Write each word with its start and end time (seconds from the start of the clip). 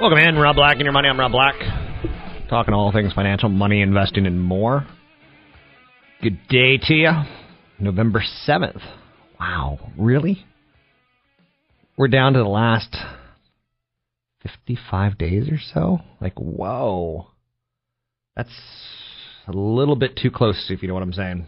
Welcome 0.00 0.18
in, 0.18 0.36
Rob 0.36 0.56
Black 0.56 0.76
and 0.76 0.84
your 0.84 0.94
money. 0.94 1.10
I'm 1.10 1.20
Rob 1.20 1.32
Black, 1.32 1.56
talking 2.48 2.72
all 2.72 2.90
things 2.90 3.12
financial, 3.12 3.50
money, 3.50 3.82
investing, 3.82 4.24
and 4.24 4.42
more. 4.42 4.86
Good 6.22 6.38
day 6.48 6.78
to 6.78 6.94
you. 6.94 7.10
November 7.78 8.22
7th. 8.48 8.80
Wow, 9.38 9.92
really? 9.98 10.46
We're 11.98 12.08
down 12.08 12.32
to 12.32 12.38
the 12.38 12.48
last 12.48 12.96
55 14.42 15.18
days 15.18 15.50
or 15.50 15.58
so? 15.74 15.98
Like, 16.18 16.32
whoa. 16.38 17.26
That's 18.34 18.48
a 19.48 19.52
little 19.52 19.96
bit 19.96 20.16
too 20.16 20.30
close, 20.30 20.68
if 20.70 20.80
you 20.80 20.88
know 20.88 20.94
what 20.94 21.02
I'm 21.02 21.12
saying, 21.12 21.44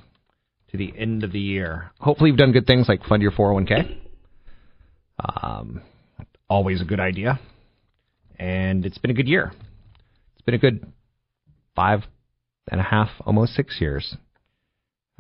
to 0.73 0.77
the 0.77 0.92
end 0.98 1.25
of 1.25 1.33
the 1.33 1.41
year. 1.41 1.91
Hopefully, 2.00 2.28
you've 2.28 2.39
done 2.39 2.53
good 2.53 2.67
things 2.67 2.86
like 2.86 3.03
fund 3.05 3.23
your 3.23 3.33
401k. 3.33 3.97
Um, 5.19 5.80
always 6.50 6.83
a 6.83 6.84
good 6.84 7.00
idea 7.00 7.41
and 8.38 8.84
it's 8.84 8.98
been 8.98 9.11
a 9.11 9.14
good 9.14 9.28
year. 9.28 9.52
It's 10.34 10.42
been 10.44 10.55
a 10.55 10.58
good 10.58 10.86
five 11.75 12.00
and 12.70 12.80
a 12.80 12.84
half, 12.84 13.08
almost 13.20 13.55
six 13.55 13.80
years. 13.80 14.16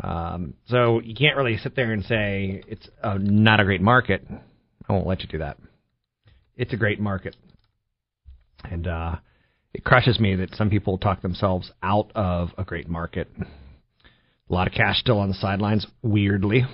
Um, 0.02 0.54
so 0.66 1.00
you 1.00 1.14
can't 1.14 1.36
really 1.36 1.58
sit 1.58 1.76
there 1.76 1.92
and 1.92 2.04
say 2.04 2.62
it's 2.66 2.88
a, 3.02 3.18
not 3.18 3.60
a 3.60 3.64
great 3.64 3.80
market. 3.80 4.26
I 4.88 4.92
won't 4.92 5.06
let 5.06 5.22
you 5.22 5.28
do 5.28 5.38
that. 5.38 5.58
It's 6.56 6.72
a 6.72 6.76
great 6.76 7.00
market, 7.00 7.34
and 8.64 8.86
uh, 8.86 9.16
it 9.72 9.84
crushes 9.84 10.20
me 10.20 10.34
that 10.36 10.54
some 10.54 10.70
people 10.70 10.98
talk 10.98 11.22
themselves 11.22 11.70
out 11.82 12.10
of 12.14 12.50
a 12.58 12.64
great 12.64 12.88
market. 12.88 13.28
A 13.38 14.52
lot 14.52 14.66
of 14.66 14.74
cash 14.74 14.98
still 14.98 15.18
on 15.18 15.28
the 15.28 15.34
sidelines, 15.34 15.86
weirdly. 16.02 16.64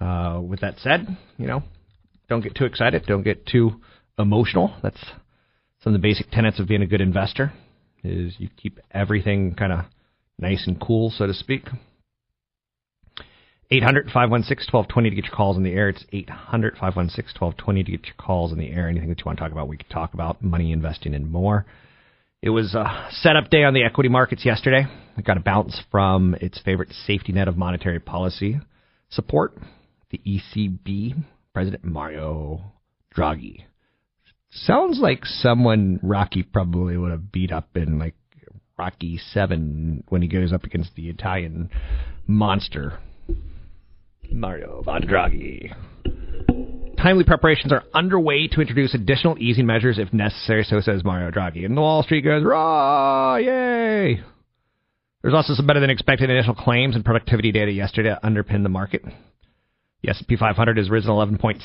Uh, 0.00 0.40
with 0.42 0.60
that 0.60 0.78
said, 0.78 1.16
you 1.36 1.46
know, 1.46 1.62
don't 2.28 2.40
get 2.40 2.54
too 2.54 2.64
excited. 2.64 3.04
Don't 3.06 3.22
get 3.22 3.46
too 3.46 3.80
emotional. 4.20 4.74
That's 4.82 5.00
some 5.82 5.94
of 5.94 6.00
the 6.00 6.06
basic 6.06 6.30
tenets 6.30 6.60
of 6.60 6.68
being 6.68 6.82
a 6.82 6.86
good 6.86 7.00
investor. 7.00 7.52
Is 8.02 8.34
you 8.38 8.48
keep 8.56 8.78
everything 8.90 9.54
kind 9.54 9.72
of 9.72 9.84
nice 10.38 10.66
and 10.66 10.80
cool, 10.80 11.10
so 11.10 11.26
to 11.26 11.34
speak. 11.34 11.64
800 13.72 14.06
516 14.06 14.72
1220 14.72 15.10
to 15.10 15.16
get 15.16 15.24
your 15.26 15.36
calls 15.36 15.56
in 15.56 15.62
the 15.62 15.72
air. 15.72 15.90
It's 15.90 16.04
800 16.12 16.74
516 16.74 17.38
1220 17.38 17.84
to 17.84 17.90
get 17.90 18.06
your 18.06 18.14
calls 18.18 18.52
in 18.52 18.58
the 18.58 18.70
air. 18.70 18.88
Anything 18.88 19.10
that 19.10 19.18
you 19.18 19.24
want 19.26 19.38
to 19.38 19.44
talk 19.44 19.52
about, 19.52 19.68
we 19.68 19.76
can 19.76 19.88
talk 19.88 20.14
about 20.14 20.42
money, 20.42 20.72
investing, 20.72 21.14
and 21.14 21.30
more. 21.30 21.66
It 22.42 22.50
was 22.50 22.74
a 22.74 23.08
setup 23.10 23.50
day 23.50 23.64
on 23.64 23.74
the 23.74 23.84
equity 23.84 24.08
markets 24.08 24.44
yesterday. 24.44 24.86
It 25.16 25.24
got 25.24 25.36
a 25.36 25.40
bounce 25.40 25.80
from 25.90 26.34
its 26.40 26.58
favorite 26.64 26.92
safety 27.06 27.32
net 27.32 27.48
of 27.48 27.56
monetary 27.56 28.00
policy 28.00 28.58
support, 29.10 29.56
the 30.10 30.20
ECB, 30.26 31.22
President 31.52 31.84
Mario 31.84 32.62
Draghi. 33.14 33.64
Sounds 34.50 34.98
like 35.00 35.24
someone 35.24 36.00
Rocky 36.02 36.42
probably 36.42 36.96
would 36.96 37.12
have 37.12 37.30
beat 37.30 37.52
up 37.52 37.76
in 37.76 37.98
like 37.98 38.14
Rocky 38.76 39.20
Seven 39.32 40.04
when 40.08 40.22
he 40.22 40.28
goes 40.28 40.52
up 40.52 40.64
against 40.64 40.94
the 40.96 41.08
Italian 41.08 41.70
monster 42.26 42.98
Mario 44.32 44.82
Draghi. 44.86 45.74
Timely 46.96 47.24
preparations 47.24 47.72
are 47.72 47.84
underway 47.94 48.46
to 48.48 48.60
introduce 48.60 48.94
additional 48.94 49.38
easing 49.38 49.66
measures 49.66 49.98
if 49.98 50.12
necessary, 50.12 50.64
so 50.64 50.80
says 50.80 51.02
Mario 51.04 51.30
Draghi. 51.30 51.64
And 51.64 51.76
the 51.76 51.80
Wall 51.80 52.02
Street 52.02 52.22
goes, 52.22 52.44
rah, 52.44 53.36
yay! 53.36 54.20
There's 55.22 55.34
also 55.34 55.54
some 55.54 55.66
better 55.66 55.80
than 55.80 55.90
expected 55.90 56.30
initial 56.30 56.54
claims 56.54 56.94
and 56.94 57.04
productivity 57.04 57.52
data 57.52 57.70
yesterday 57.70 58.10
to 58.10 58.26
underpin 58.26 58.62
the 58.62 58.68
market. 58.68 59.02
The 60.02 60.10
S&P 60.10 60.36
500 60.36 60.76
has 60.78 60.88
risen 60.88 61.10
11.6% 61.10 61.62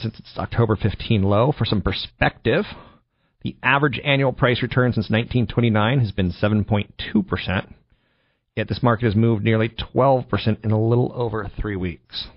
since 0.00 0.04
its 0.18 0.32
October 0.38 0.76
15 0.76 1.22
low. 1.22 1.52
For 1.56 1.66
some 1.66 1.82
perspective, 1.82 2.64
the 3.42 3.56
average 3.62 4.00
annual 4.02 4.32
price 4.32 4.62
return 4.62 4.92
since 4.92 5.10
1929 5.10 6.00
has 6.00 6.12
been 6.12 6.32
7.2%. 6.32 7.74
Yet 8.56 8.68
this 8.68 8.82
market 8.82 9.04
has 9.04 9.14
moved 9.14 9.44
nearly 9.44 9.68
12% 9.68 10.64
in 10.64 10.70
a 10.70 10.80
little 10.80 11.12
over 11.14 11.50
three 11.60 11.76
weeks. 11.76 12.28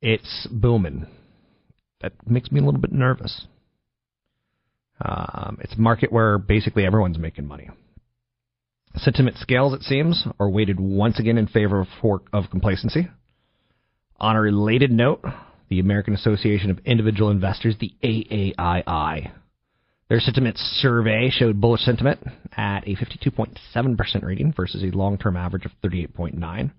It's 0.00 0.46
booming. 0.50 1.06
That 2.00 2.12
makes 2.26 2.52
me 2.52 2.60
a 2.60 2.64
little 2.64 2.80
bit 2.80 2.92
nervous. 2.92 3.46
Um, 5.04 5.58
it's 5.60 5.74
a 5.74 5.80
market 5.80 6.12
where 6.12 6.38
basically 6.38 6.86
everyone's 6.86 7.18
making 7.18 7.46
money. 7.46 7.70
Sentiment 8.94 9.36
scales, 9.38 9.74
it 9.74 9.82
seems, 9.82 10.26
are 10.38 10.48
weighted 10.48 10.78
once 10.78 11.18
again 11.18 11.38
in 11.38 11.48
favor 11.48 11.80
of, 11.80 11.88
for, 12.00 12.22
of 12.32 12.50
complacency. 12.50 13.08
On 14.22 14.36
a 14.36 14.40
related 14.40 14.92
note, 14.92 15.20
the 15.68 15.80
American 15.80 16.14
Association 16.14 16.70
of 16.70 16.78
Individual 16.84 17.30
Investors, 17.30 17.74
the 17.80 17.92
AAII, 18.04 19.32
their 20.08 20.20
sentiment 20.20 20.56
survey 20.58 21.28
showed 21.28 21.60
bullish 21.60 21.80
sentiment 21.80 22.20
at 22.56 22.86
a 22.86 22.94
52.7% 22.94 24.22
rating 24.22 24.52
versus 24.52 24.84
a 24.84 24.96
long 24.96 25.18
term 25.18 25.36
average 25.36 25.64
of 25.64 25.72
38.9. 25.82 26.70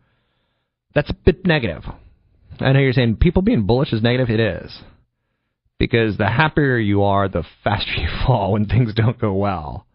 That's 0.96 1.10
a 1.10 1.16
bit 1.26 1.46
negative. 1.46 1.84
I 2.60 2.72
know 2.72 2.80
you're 2.80 2.94
saying 2.94 3.18
people 3.18 3.42
being 3.42 3.66
bullish 3.66 3.92
is 3.92 4.02
negative. 4.02 4.30
It 4.30 4.40
is. 4.40 4.82
Because 5.80 6.16
the 6.18 6.28
happier 6.28 6.78
you 6.78 7.04
are, 7.04 7.28
the 7.28 7.44
faster 7.64 7.92
you 7.98 8.08
fall 8.26 8.54
when 8.54 8.68
things 8.68 8.94
don't 8.94 9.20
go 9.20 9.34
well. 9.34 9.86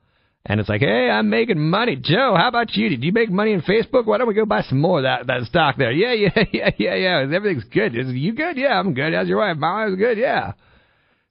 And 0.51 0.61
it's 0.61 0.69
like, 0.69 0.81
hey, 0.81 1.11
I'm 1.11 1.29
making 1.29 1.59
money. 1.59 1.95
Joe, 1.95 2.35
how 2.35 2.49
about 2.49 2.75
you? 2.75 2.89
Did 2.89 3.05
you 3.05 3.13
make 3.13 3.31
money 3.31 3.53
in 3.53 3.61
Facebook? 3.61 4.07
Why 4.07 4.17
don't 4.17 4.27
we 4.27 4.33
go 4.33 4.47
buy 4.47 4.63
some 4.63 4.81
more 4.81 4.99
of 4.99 5.03
that, 5.03 5.27
that 5.27 5.43
stock 5.47 5.77
there? 5.77 5.93
Yeah, 5.93 6.13
yeah, 6.15 6.45
yeah, 6.51 6.71
yeah, 6.79 6.95
yeah. 6.95 7.37
Everything's 7.37 7.65
good. 7.65 7.95
Is 7.95 8.09
you 8.09 8.33
good? 8.33 8.57
Yeah, 8.57 8.81
I'm 8.81 8.95
good. 8.95 9.13
How's 9.13 9.29
your 9.29 9.39
wife? 9.39 9.59
My 9.59 9.85
wife's 9.85 9.99
good. 9.99 10.17
Yeah. 10.17 10.53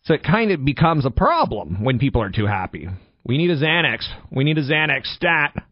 So 0.03 0.13
it 0.13 0.23
kind 0.23 0.51
of 0.51 0.63
becomes 0.63 1.03
a 1.03 1.09
problem 1.09 1.83
when 1.83 1.97
people 1.97 2.21
are 2.21 2.29
too 2.29 2.45
happy. 2.45 2.87
We 3.25 3.39
need 3.39 3.49
a 3.49 3.57
Xanax. 3.57 4.05
We 4.31 4.43
need 4.43 4.59
a 4.59 4.63
Xanax 4.63 5.07
stat. 5.15 5.63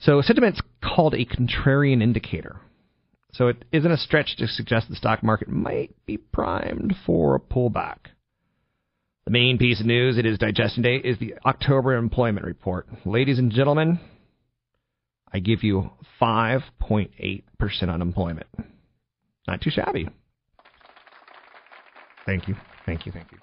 So 0.00 0.22
sentiment's 0.22 0.62
called 0.82 1.14
a 1.14 1.26
contrarian 1.26 2.02
indicator. 2.02 2.56
So 3.34 3.48
it 3.48 3.64
isn't 3.70 3.92
a 3.92 3.98
stretch 3.98 4.36
to 4.38 4.48
suggest 4.48 4.88
the 4.88 4.96
stock 4.96 5.22
market 5.22 5.48
might 5.48 5.94
be 6.06 6.16
primed 6.16 6.94
for 7.06 7.34
a 7.34 7.40
pullback. 7.40 7.98
The 9.24 9.30
main 9.30 9.56
piece 9.56 9.80
of 9.80 9.86
news, 9.86 10.18
it 10.18 10.26
is 10.26 10.38
digestion 10.38 10.82
day, 10.82 10.96
is 10.96 11.18
the 11.18 11.34
October 11.46 11.94
employment 11.94 12.44
report. 12.44 12.88
Ladies 13.04 13.38
and 13.38 13.52
gentlemen, 13.52 14.00
I 15.32 15.38
give 15.38 15.62
you 15.62 15.90
5.8% 16.20 17.42
unemployment. 17.88 18.48
Not 19.46 19.60
too 19.60 19.70
shabby. 19.70 20.08
Thank 22.26 22.48
you. 22.48 22.56
Thank 22.84 23.06
you, 23.06 23.12
thank 23.12 23.30
you. 23.32 23.38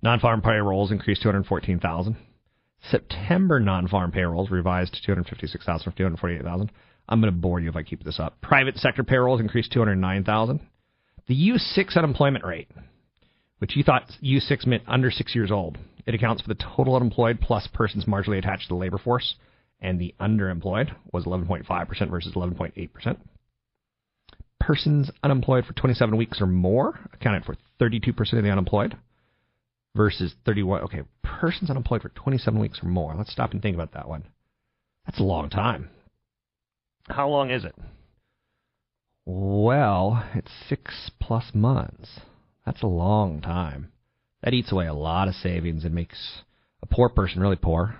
Non-farm 0.00 0.42
payrolls 0.42 0.90
increased 0.90 1.22
214,000. 1.22 2.16
September 2.90 3.60
non-farm 3.60 4.10
payrolls 4.10 4.50
revised 4.50 4.94
to 4.94 5.02
256,000 5.02 5.84
from 5.84 5.92
248,000. 5.92 6.70
I'm 7.08 7.20
going 7.20 7.32
to 7.32 7.38
bore 7.38 7.60
you 7.60 7.68
if 7.68 7.76
I 7.76 7.82
keep 7.82 8.02
this 8.04 8.18
up. 8.18 8.40
Private 8.40 8.76
sector 8.76 9.04
payrolls 9.04 9.40
increased 9.40 9.72
209,000. 9.72 10.60
The 11.28 11.50
U6 11.50 11.96
unemployment 11.96 12.44
rate, 12.44 12.68
which 13.62 13.76
you 13.76 13.84
thought 13.84 14.10
U6 14.24 14.66
meant 14.66 14.82
under 14.88 15.08
six 15.08 15.36
years 15.36 15.52
old, 15.52 15.78
it 16.04 16.16
accounts 16.16 16.42
for 16.42 16.48
the 16.48 16.56
total 16.76 16.96
unemployed 16.96 17.40
plus 17.40 17.68
persons 17.72 18.06
marginally 18.06 18.38
attached 18.38 18.64
to 18.64 18.70
the 18.70 18.74
labor 18.74 18.98
force, 18.98 19.36
and 19.80 20.00
the 20.00 20.16
underemployed 20.20 20.92
was 21.12 21.26
11.5% 21.26 22.10
versus 22.10 22.32
11.8%. 22.34 23.16
Persons 24.58 25.12
unemployed 25.22 25.64
for 25.64 25.74
27 25.74 26.16
weeks 26.16 26.40
or 26.40 26.46
more 26.48 26.98
accounted 27.12 27.44
for 27.44 27.54
32% 27.80 28.32
of 28.32 28.42
the 28.42 28.50
unemployed 28.50 28.96
versus 29.94 30.34
31. 30.44 30.80
Okay, 30.82 31.02
persons 31.22 31.70
unemployed 31.70 32.02
for 32.02 32.08
27 32.08 32.58
weeks 32.58 32.80
or 32.82 32.88
more. 32.88 33.14
Let's 33.16 33.30
stop 33.30 33.52
and 33.52 33.62
think 33.62 33.76
about 33.76 33.92
that 33.92 34.08
one. 34.08 34.24
That's 35.06 35.20
a 35.20 35.24
long 35.24 35.50
time. 35.50 35.88
How 37.08 37.28
long 37.28 37.52
is 37.52 37.64
it? 37.64 37.76
Well, 39.24 40.28
it's 40.34 40.50
six 40.68 41.12
plus 41.20 41.52
months. 41.54 42.18
That's 42.64 42.82
a 42.82 42.86
long 42.86 43.40
time. 43.40 43.92
That 44.42 44.54
eats 44.54 44.72
away 44.72 44.86
a 44.86 44.94
lot 44.94 45.28
of 45.28 45.34
savings 45.34 45.84
and 45.84 45.94
makes 45.94 46.42
a 46.82 46.86
poor 46.86 47.08
person 47.08 47.40
really 47.40 47.56
poor. 47.56 47.96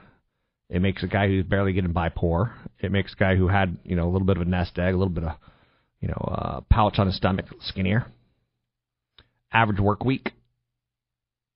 It 0.69 0.81
makes 0.81 1.03
a 1.03 1.07
guy 1.07 1.29
who's 1.29 1.45
barely 1.45 1.73
getting 1.73 1.93
by 1.93 2.09
poor. 2.09 2.55
It 2.81 2.91
makes 2.91 3.13
a 3.13 3.17
guy 3.17 3.37
who 3.37 3.49
had, 3.49 3.77
you 3.85 3.95
know, 3.95 4.09
a 4.09 4.11
little 4.11 4.27
bit 4.27 4.37
of 4.37 4.43
a 4.43 4.51
nest 4.51 4.79
egg, 4.79 4.95
a 4.95 4.97
little 4.97 5.13
bit 5.13 5.25
of, 5.25 5.37
you 6.01 6.09
know, 6.09 6.15
uh, 6.15 6.61
pouch 6.71 6.99
on 6.99 7.07
his 7.07 7.17
stomach 7.17 7.47
skinnier. 7.61 8.07
Average 9.53 9.81
work 9.81 10.05
week 10.05 10.33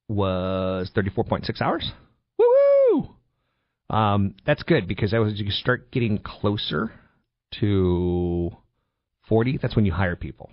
was 0.09 0.91
34.6 0.95 1.61
hours. 1.63 1.91
Woo 2.39 3.09
Um, 3.89 4.35
that's 4.45 4.63
good 4.63 4.87
because 4.87 5.15
as 5.15 5.41
you 5.41 5.51
start 5.51 5.91
getting 5.91 6.19
closer 6.19 6.93
to 7.61 8.51
40, 9.29 9.59
that's 9.63 9.75
when 9.75 9.87
you 9.87 9.93
hire 9.93 10.17
people. 10.17 10.51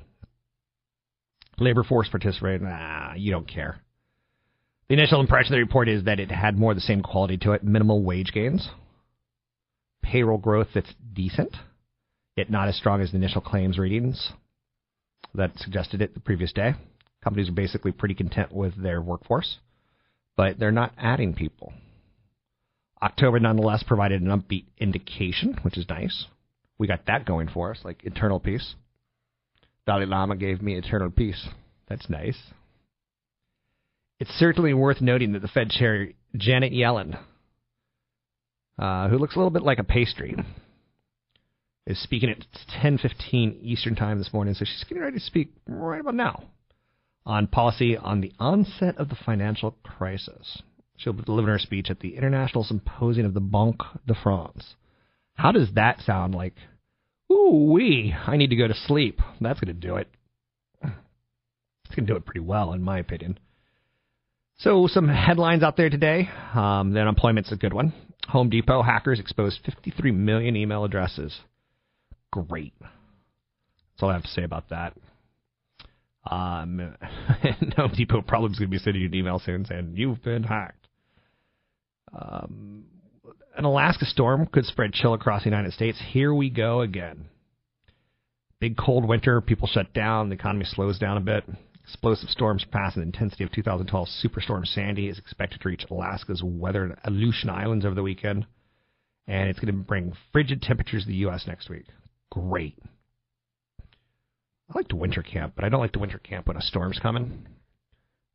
Labor 1.60 1.84
force 1.84 2.10
participation, 2.10 2.64
nah, 2.64 3.14
you 3.16 3.32
don't 3.32 3.48
care. 3.48 3.80
The 4.88 4.96
initial 4.96 5.22
impression 5.22 5.54
of 5.54 5.58
the 5.58 5.64
report 5.64 5.88
is 5.88 6.04
that 6.06 6.20
it 6.20 6.32
had 6.32 6.58
more 6.58 6.72
of 6.72 6.78
the 6.78 6.82
same 6.82 7.02
quality 7.02 7.38
to 7.38 7.54
it 7.54 7.64
minimal 7.64 8.04
wage 8.04 8.32
gains, 8.34 8.70
payroll 10.02 10.38
growth 10.38 10.68
that's 10.74 10.94
decent, 11.14 11.56
yet 12.36 12.50
not 12.50 12.68
as 12.68 12.76
strong 12.76 13.02
as 13.02 13.12
the 13.12 13.18
initial 13.18 13.42
claims 13.42 13.78
readings 13.78 14.32
that 15.36 15.58
suggested 15.58 16.02
it 16.02 16.14
the 16.14 16.20
previous 16.20 16.52
day. 16.54 16.74
Companies 17.24 17.50
are 17.50 17.54
basically 17.54 17.92
pretty 17.92 18.16
content 18.16 18.52
with 18.52 18.76
their 18.82 19.02
workforce, 19.02 19.58
but 20.36 20.60
they're 20.60 20.72
not 20.72 20.94
adding 20.98 21.34
people. 21.34 21.74
October 23.02 23.40
nonetheless 23.40 23.84
provided 23.84 24.22
an 24.22 24.28
upbeat 24.28 24.66
indication, 24.78 25.58
which 25.62 25.78
is 25.78 25.88
nice. 25.90 26.26
We 26.78 26.88
got 26.88 27.06
that 27.08 27.26
going 27.26 27.48
for 27.48 27.72
us, 27.72 27.80
like 27.84 28.04
internal 28.04 28.40
peace. 28.40 28.76
Dalai 29.86 30.06
Lama 30.06 30.36
gave 30.36 30.62
me 30.62 30.76
eternal 30.76 31.10
peace. 31.10 31.48
That's 31.90 32.10
nice. 32.10 32.38
It's 34.20 34.32
certainly 34.32 34.74
worth 34.74 35.02
noting 35.02 35.34
that 35.34 35.42
the 35.42 35.48
Fed 35.48 35.70
chair, 35.70 36.10
Janet 36.36 36.72
Yellen, 36.72 37.20
uh, 38.80 39.10
who 39.10 39.18
looks 39.18 39.36
a 39.36 39.40
little 39.40 39.52
bit 39.52 39.64
like 39.64 39.80
a 39.80 39.84
pastry, 39.84 40.36
is 41.86 42.02
speaking 42.02 42.30
at 42.30 42.46
10:15 42.82 43.60
Eastern 43.62 43.96
Time 43.96 44.18
this 44.18 44.34
morning. 44.34 44.54
So 44.54 44.66
she's 44.66 44.84
getting 44.86 45.04
ready 45.04 45.18
to 45.18 45.26
speak 45.26 45.52
right 45.68 46.00
about 46.00 46.16
now 46.16 46.44
on 47.26 47.48
policy 47.48 47.98
on 47.98 48.22
the 48.22 48.34
onset 48.40 48.98
of 48.98 49.10
the 49.10 49.16
financial 49.16 49.72
crisis. 49.84 50.62
She'll 50.96 51.14
be 51.14 51.24
delivering 51.24 51.54
her 51.54 51.60
speech 51.60 51.90
at 51.90 52.00
the 52.00 52.16
International 52.16 52.64
Symposium 52.64 53.26
of 53.26 53.34
the 53.34 53.42
Banque 53.42 53.82
de 54.06 54.14
France. 54.14 54.76
How 55.36 55.52
does 55.52 55.74
that 55.74 56.00
sound 56.02 56.36
like? 56.36 56.56
Ooh 57.32 57.72
wee! 57.72 58.14
I 58.28 58.38
need 58.38 58.50
to 58.50 58.56
go 58.56 58.68
to 58.68 58.74
sleep. 58.74 59.22
That's 59.42 59.60
going 59.60 59.74
to 59.76 59.88
do 59.88 59.96
it. 59.96 60.08
It's 60.84 61.96
going 61.96 62.08
to 62.08 62.14
do 62.14 62.18
it 62.18 62.26
pretty 62.26 62.40
well, 62.40 62.74
in 62.74 62.82
my 62.82 62.98
opinion. 62.98 63.38
So, 64.58 64.88
some 64.88 65.08
headlines 65.08 65.62
out 65.62 65.78
there 65.78 65.90
today. 65.90 66.30
Um, 66.56 66.94
the 66.94 67.02
unemployment's 67.02 67.52
a 67.52 67.56
good 67.56 67.74
one. 67.74 67.94
Home 68.30 68.50
Depot 68.50 68.82
hackers 68.82 69.20
exposed 69.20 69.60
53 69.66 70.12
million 70.12 70.56
email 70.56 70.86
addresses. 70.86 71.38
Great. 72.32 72.74
That's 72.80 74.02
all 74.02 74.10
I 74.10 74.14
have 74.14 74.24
to 74.24 74.30
say 74.30 74.44
about 74.44 74.70
that. 74.70 74.98
Um, 76.30 76.96
Home 77.78 77.92
Depot 77.96 78.22
probably 78.22 78.52
is 78.52 78.60
going 78.60 78.72
to 78.72 78.76
be 78.76 78.80
sending 78.80 79.02
you 79.02 79.10
an 79.10 79.16
email 79.16 79.40
soon 79.40 79.66
saying 79.66 79.94
you've 79.96 80.24
been 80.24 80.44
hacked. 80.44 80.88
Um, 82.18 82.86
an 83.56 83.66
Alaska 83.66 84.06
storm 84.06 84.48
could 84.48 84.66
spread 84.66 84.94
chill 84.94 85.14
across 85.14 85.44
the 85.44 85.50
United 85.50 85.74
States. 85.74 86.02
Here 86.12 86.34
we 86.34 86.50
go 86.50 86.82
again. 86.82 87.26
Big 88.60 88.78
cold 88.78 89.06
winter, 89.08 89.42
people 89.42 89.68
shut 89.68 89.94
down, 89.94 90.30
the 90.30 90.36
economy 90.36 90.66
slows 90.66 90.98
down 90.98 91.18
a 91.18 91.22
bit. 91.22 91.44
Explosive 91.84 92.30
storms 92.30 92.66
pass 92.72 92.96
the 92.96 93.02
intensity 93.02 93.44
of 93.44 93.52
2012 93.52 94.08
Superstorm 94.24 94.66
Sandy 94.66 95.10
is 95.10 95.20
expected 95.20 95.60
to 95.60 95.68
reach 95.68 95.86
Alaska's 95.92 96.42
weathered 96.42 96.98
Aleutian 97.04 97.50
Islands 97.50 97.86
over 97.86 97.94
the 97.94 98.02
weekend, 98.02 98.48
and 99.28 99.50
it's 99.50 99.60
going 99.60 99.68
to 99.68 99.84
bring 99.84 100.14
frigid 100.32 100.62
temperatures 100.62 101.04
to 101.04 101.10
the 101.10 101.18
U.S. 101.18 101.44
next 101.46 101.70
week. 101.70 101.86
Great. 102.32 102.80
I 103.82 104.78
like 104.78 104.88
to 104.88 104.96
winter 104.96 105.22
camp, 105.22 105.54
but 105.56 105.66
I 105.66 105.70
don't 105.70 105.82
like 105.82 105.92
to 105.92 106.00
winter 106.00 106.20
camp 106.20 106.48
when 106.48 106.56
a 106.56 106.62
storm's 106.62 107.00
coming 107.00 107.46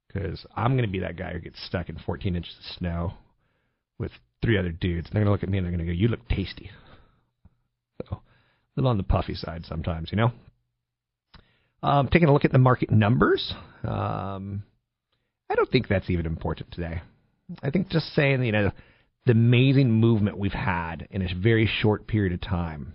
because 0.07 0.45
I'm 0.55 0.73
going 0.73 0.87
to 0.87 0.93
be 0.93 1.01
that 1.01 1.17
guy 1.17 1.33
who 1.33 1.41
gets 1.41 1.65
stuck 1.67 1.89
in 1.89 1.99
14 1.99 2.37
inches 2.37 2.55
of 2.59 2.77
snow 2.77 3.15
with 3.99 4.13
three 4.43 4.59
other 4.59 4.71
dudes. 4.71 5.09
And 5.09 5.17
they're 5.17 5.25
to 5.25 5.31
look 5.31 5.43
at 5.43 5.49
me 5.49 5.59
and 5.59 5.67
they're 5.67 5.77
to 5.77 5.85
go, 5.85 5.93
"You 5.93 6.09
look 6.09 6.27
tasty." 6.29 6.71
So, 8.03 8.17
a 8.17 8.21
little 8.77 8.91
on 8.91 8.97
the 8.97 9.03
puffy 9.03 9.35
side 9.35 9.65
sometimes, 9.67 10.11
you 10.13 10.17
know. 10.17 10.33
Um, 11.83 12.09
taking 12.09 12.29
a 12.29 12.33
look 12.33 12.45
at 12.45 12.53
the 12.53 12.59
market 12.59 12.91
numbers, 12.91 13.55
um, 13.85 14.65
I 15.49 15.55
don't 15.55 15.71
think 15.71 15.89
that's 15.89 16.11
even 16.11 16.27
important 16.27 16.73
today. 16.73 17.03
I 17.63 17.71
think 17.71 17.89
just 17.89 18.13
saying, 18.15 18.43
you 18.43 18.53
know, 18.53 18.73
the 19.27 19.33
amazing 19.33 19.91
movement 19.91 20.39
we've 20.39 20.53
had 20.53 21.07
in 21.11 21.23
a 21.23 21.35
very 21.35 21.67
short 21.67 22.07
period 22.07 22.33
of 22.33 22.41
time 22.41 22.95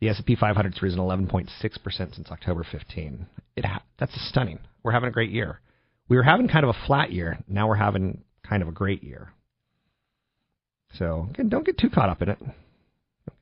the 0.00 0.08
S&P 0.08 0.34
500 0.34 0.72
has 0.72 0.82
risen 0.82 0.98
11.6% 0.98 1.50
since 2.14 2.30
October 2.30 2.64
15. 2.70 3.26
It 3.56 3.64
ha- 3.64 3.82
that's 3.98 4.12
stunning. 4.28 4.58
We're 4.82 4.92
having 4.92 5.10
a 5.10 5.12
great 5.12 5.30
year. 5.30 5.60
We 6.08 6.16
were 6.16 6.22
having 6.22 6.48
kind 6.48 6.64
of 6.64 6.70
a 6.70 6.86
flat 6.86 7.12
year. 7.12 7.38
Now 7.46 7.68
we're 7.68 7.74
having 7.74 8.24
kind 8.48 8.62
of 8.62 8.68
a 8.68 8.72
great 8.72 9.04
year. 9.04 9.32
So 10.94 11.28
again, 11.30 11.48
don't 11.48 11.66
get 11.66 11.78
too 11.78 11.90
caught 11.90 12.08
up 12.08 12.22
in 12.22 12.28
it. 12.28 12.38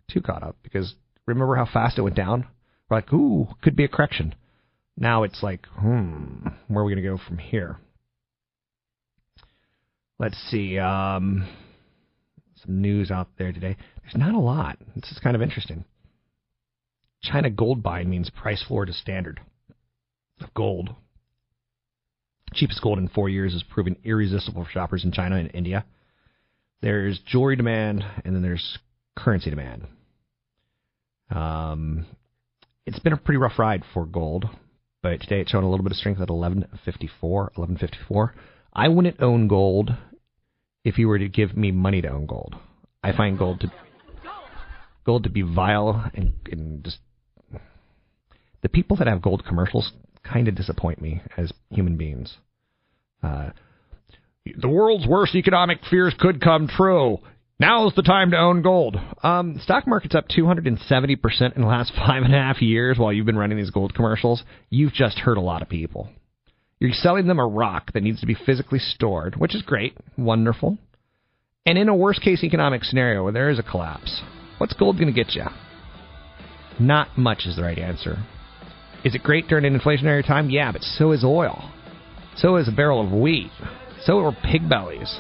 too 0.09 0.21
caught 0.21 0.43
up 0.43 0.57
because 0.63 0.95
remember 1.27 1.57
how 1.57 1.67
fast 1.67 1.99
it 1.99 2.03
went 2.03 2.17
down? 2.17 2.47
We're 2.89 2.99
like, 2.99 3.13
ooh, 3.13 3.49
could 3.63 3.77
be 3.77 3.85
a 3.85 3.89
correction. 3.89 4.35
Now 4.97 5.23
it's 5.23 5.43
like, 5.43 5.67
hmm, 5.67 6.49
where 6.69 6.83
are 6.83 6.85
we 6.85 6.93
going 6.93 7.03
to 7.03 7.09
go 7.09 7.19
from 7.27 7.39
here? 7.39 7.77
Let's 10.19 10.37
see. 10.51 10.79
Um, 10.79 11.49
some 12.65 12.81
news 12.81 13.11
out 13.11 13.29
there 13.39 13.53
today. 13.53 13.77
There's 14.03 14.17
not 14.17 14.35
a 14.35 14.39
lot. 14.39 14.79
This 14.97 15.13
is 15.13 15.21
kind 15.23 15.37
of 15.37 15.43
interesting. 15.43 15.85
China 17.23 17.51
gold 17.51 17.83
buying 17.83 18.11
means 18.11 18.31
price 18.31 18.63
floor 18.63 18.85
to 18.85 18.93
standard 18.93 19.41
of 20.41 20.53
gold. 20.55 20.91
Cheapest 22.55 22.81
gold 22.83 22.99
in 22.99 23.09
four 23.09 23.29
years 23.29 23.55
is 23.55 23.63
proving 23.63 23.97
irresistible 24.05 24.65
for 24.65 24.71
shoppers 24.71 25.05
in 25.05 25.13
China 25.13 25.37
and 25.37 25.51
India. 25.55 25.85
There's 26.81 27.19
jewelry 27.27 27.57
demand, 27.57 28.05
and 28.25 28.35
then 28.35 28.43
there's 28.43 28.79
currency 29.17 29.51
demand. 29.51 29.87
Um, 31.31 32.07
it's 32.87 33.01
been 33.01 33.13
a 33.13 33.17
pretty 33.17 33.39
rough 33.39 33.59
ride 33.59 33.83
for 33.93 34.07
gold, 34.07 34.47
but 35.03 35.21
today 35.21 35.41
it's 35.41 35.51
showing 35.51 35.65
a 35.65 35.71
little 35.71 35.85
bit 35.85 35.93
of 35.93 35.99
strength 35.99 36.19
at 36.19 36.31
1154. 36.31 37.41
1154. 37.55 38.35
I 38.73 38.89
wouldn't 38.89 39.21
own 39.21 39.49
gold 39.49 39.91
if 40.85 40.99
you 40.99 41.09
were 41.09 41.19
to 41.19 41.29
give 41.29 41.57
me 41.57 41.73
money 41.73 42.01
to 42.01 42.09
own 42.09 42.27
gold. 42.27 42.55
I 43.03 43.13
find 43.13 43.39
gold 43.39 43.61
to 43.61 43.73
gold 45.05 45.25
to 45.25 45.31
be 45.31 45.43
vile 45.43 46.11
and, 46.15 46.35
and 46.51 46.85
just 46.85 46.99
the 48.63 48.69
people 48.69 48.97
that 48.97 49.07
have 49.07 49.23
gold 49.23 49.45
commercials 49.47 49.93
kind 50.23 50.49
of 50.49 50.55
disappoint 50.55 51.01
me 51.01 51.23
as 51.37 51.53
human 51.71 51.97
beings. 51.97 52.37
Uh, 53.23 53.51
the 54.57 54.69
world's 54.69 55.07
worst 55.07 55.35
economic 55.35 55.79
fears 55.91 56.15
could 56.19 56.41
come 56.41 56.69
true. 56.69 57.19
Now's 57.61 57.95
the 57.95 58.03
time 58.03 58.31
to 58.31 58.37
own 58.37 58.63
gold. 58.63 58.97
Um, 59.23 59.59
stock 59.63 59.87
market's 59.87 60.15
up 60.15 60.29
270% 60.29 61.57
in 61.57 61.63
the 61.63 61.67
last 61.67 61.93
five 61.97 62.23
and 62.23 62.35
a 62.35 62.39
half 62.39 62.63
years 62.63 62.99
while 62.99 63.13
you've 63.13 63.27
been 63.27 63.39
running 63.39 63.59
these 63.59 63.71
gold 63.71 63.95
commercials. 63.95 64.45
You've 64.71 64.93
just 64.93 65.19
hurt 65.19 65.39
a 65.39 65.43
lot 65.43 65.63
of 65.63 65.69
people. 65.69 66.09
You're 66.79 66.93
selling 66.93 67.27
them 67.27 67.41
a 67.41 67.47
rock 67.47 67.93
that 67.93 68.05
needs 68.05 68.21
to 68.21 68.27
be 68.27 68.37
physically 68.47 68.79
stored, 68.79 69.35
which 69.35 69.57
is 69.57 69.63
great, 69.63 69.97
wonderful. 70.17 70.79
And 71.67 71.77
in 71.77 71.89
a 71.89 71.97
worst 71.97 72.23
case 72.23 72.45
economic 72.45 72.85
scenario 72.85 73.25
where 73.25 73.33
there 73.33 73.51
is 73.51 73.59
a 73.59 73.65
collapse, 73.65 74.23
what's 74.59 74.75
gold 74.75 74.97
going 74.97 75.13
to 75.13 75.25
get 75.25 75.35
you? 75.35 75.45
Not 76.79 77.19
much 77.19 77.43
is 77.47 77.57
the 77.57 77.63
right 77.63 77.79
answer. 77.79 78.19
Is 79.05 79.17
it 79.17 79.25
great 79.25 79.49
during 79.49 79.65
an 79.65 79.79
inflationary 79.79 80.25
time? 80.25 80.51
Yeah, 80.51 80.71
but 80.71 80.83
so 80.83 81.11
is 81.11 81.25
oil. 81.25 81.71
So 82.37 82.57
is 82.57 82.69
a 82.69 82.73
barrel 82.73 83.05
of 83.05 83.13
wheat. 83.13 83.51
So 84.05 84.19
are 84.21 84.37
pig 84.51 84.69
bellies. 84.69 85.19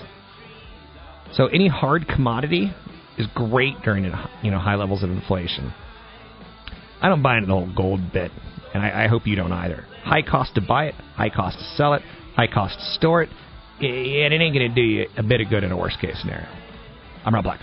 So 1.32 1.46
any 1.46 1.68
hard 1.68 2.06
commodity 2.08 2.72
is 3.16 3.26
great 3.34 3.74
during 3.84 4.04
you 4.04 4.50
know 4.50 4.58
high 4.58 4.76
levels 4.76 5.02
of 5.02 5.10
inflation. 5.10 5.74
I 7.00 7.08
don't 7.08 7.22
buy 7.22 7.36
into 7.36 7.48
the 7.48 7.72
gold 7.76 8.12
bit, 8.12 8.32
and 8.74 8.82
I, 8.82 9.04
I 9.04 9.08
hope 9.08 9.26
you 9.26 9.36
don't 9.36 9.52
either. 9.52 9.84
High 10.02 10.22
cost 10.22 10.54
to 10.54 10.60
buy 10.60 10.86
it, 10.86 10.94
high 11.14 11.30
cost 11.30 11.58
to 11.58 11.64
sell 11.76 11.94
it, 11.94 12.02
high 12.34 12.48
cost 12.52 12.78
to 12.78 12.84
store 12.94 13.22
it, 13.22 13.30
and 13.80 14.34
it 14.34 14.40
ain't 14.40 14.54
going 14.54 14.68
to 14.68 14.74
do 14.74 14.82
you 14.82 15.06
a 15.16 15.22
bit 15.22 15.40
of 15.40 15.48
good 15.48 15.64
in 15.64 15.70
a 15.70 15.76
worst 15.76 16.00
case 16.00 16.18
scenario. 16.20 16.48
I'm 17.24 17.34
Rob 17.34 17.44
Black. 17.44 17.60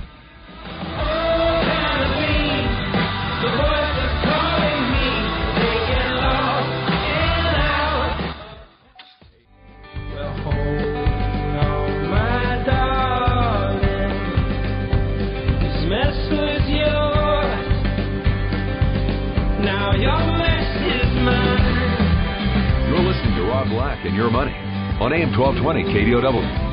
And 24.06 24.16
Your 24.16 24.30
Money 24.30 24.52
on 25.02 25.12
AM 25.14 25.36
1220 25.36 25.84
KDOW. 25.86 26.66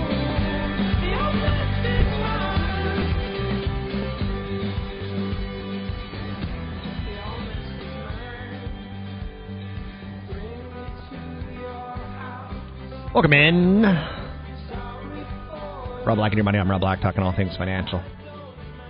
Welcome 13.14 13.32
in. 13.32 13.82
Rob 16.04 16.16
Black 16.16 16.32
and 16.32 16.36
Your 16.36 16.44
Money. 16.44 16.58
I'm 16.58 16.70
Rob 16.70 16.82
Black, 16.82 17.00
talking 17.00 17.22
all 17.22 17.34
things 17.34 17.56
financial. 17.56 18.04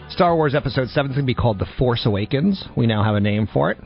Star 0.08 0.34
Wars 0.34 0.56
Episode 0.56 0.88
7 0.88 1.12
is 1.12 1.14
going 1.14 1.25
to 1.25 1.30
be 1.30 1.34
called 1.34 1.61
The 1.61 1.66
Force 1.78 2.06
Awakens. 2.06 2.64
We 2.76 2.88
now 2.88 3.04
have 3.04 3.14
a 3.14 3.20
name 3.20 3.46
for 3.52 3.70
it. 3.70 3.78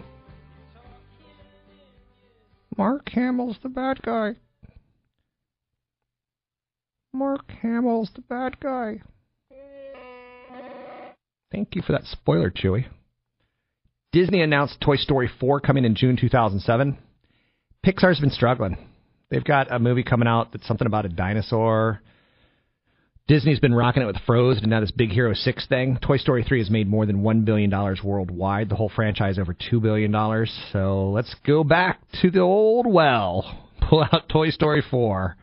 Mark 2.79 3.11
Hamill's 3.11 3.59
the 3.63 3.69
bad 3.69 4.01
guy. 4.01 4.37
Mark 7.17 7.51
Hamill's 7.63 8.11
the 8.15 8.21
bad 8.21 8.61
guy. 8.61 9.01
Thank 11.51 11.75
you 11.75 11.81
for 11.81 11.93
that 11.93 12.05
spoiler, 12.05 12.51
Chewie. 12.51 12.85
Disney 14.13 14.43
announced 14.43 14.83
Toy 14.83 14.97
Story 14.97 15.31
4 15.41 15.61
coming 15.61 15.87
in 15.87 15.95
June 15.95 16.19
2007. 16.21 16.99
Pixar's 17.85 18.21
been 18.21 18.31
struggling. 18.31 18.77
They've 19.31 19.43
got 19.43 19.73
a 19.73 19.79
movie 19.79 20.03
coming 20.03 20.29
out 20.29 20.53
that's 20.53 20.67
something 20.67 20.87
about 20.87 21.07
a 21.07 21.09
dinosaur. 21.09 22.03
Disney's 23.29 23.61
been 23.61 23.75
rocking 23.75 24.03
it 24.03 24.07
with 24.07 24.21
Frozen 24.27 24.65
and 24.65 24.71
now 24.71 24.81
this 24.81 24.91
Big 24.91 25.11
Hero 25.11 25.33
6 25.33 25.67
thing. 25.69 25.99
Toy 26.03 26.19
Story 26.19 26.45
3 26.45 26.59
has 26.59 26.71
made 26.71 26.87
more 26.87 27.07
than 27.07 27.23
$1 27.23 27.45
billion 27.47 27.71
worldwide. 28.05 28.69
The 28.69 28.77
whole 28.77 28.93
franchise 28.95 29.39
over 29.39 29.55
$2 29.55 29.81
billion. 29.81 30.13
So 30.71 31.11
let's 31.11 31.35
go 31.47 31.65
back 31.65 32.03
to 32.21 32.31
the 32.31 32.41
old 32.41 32.87
well. 32.87 33.71
Pull 33.89 34.05
out 34.13 34.29
Toy 34.29 34.51
Story 34.51 34.83
4. 34.91 35.37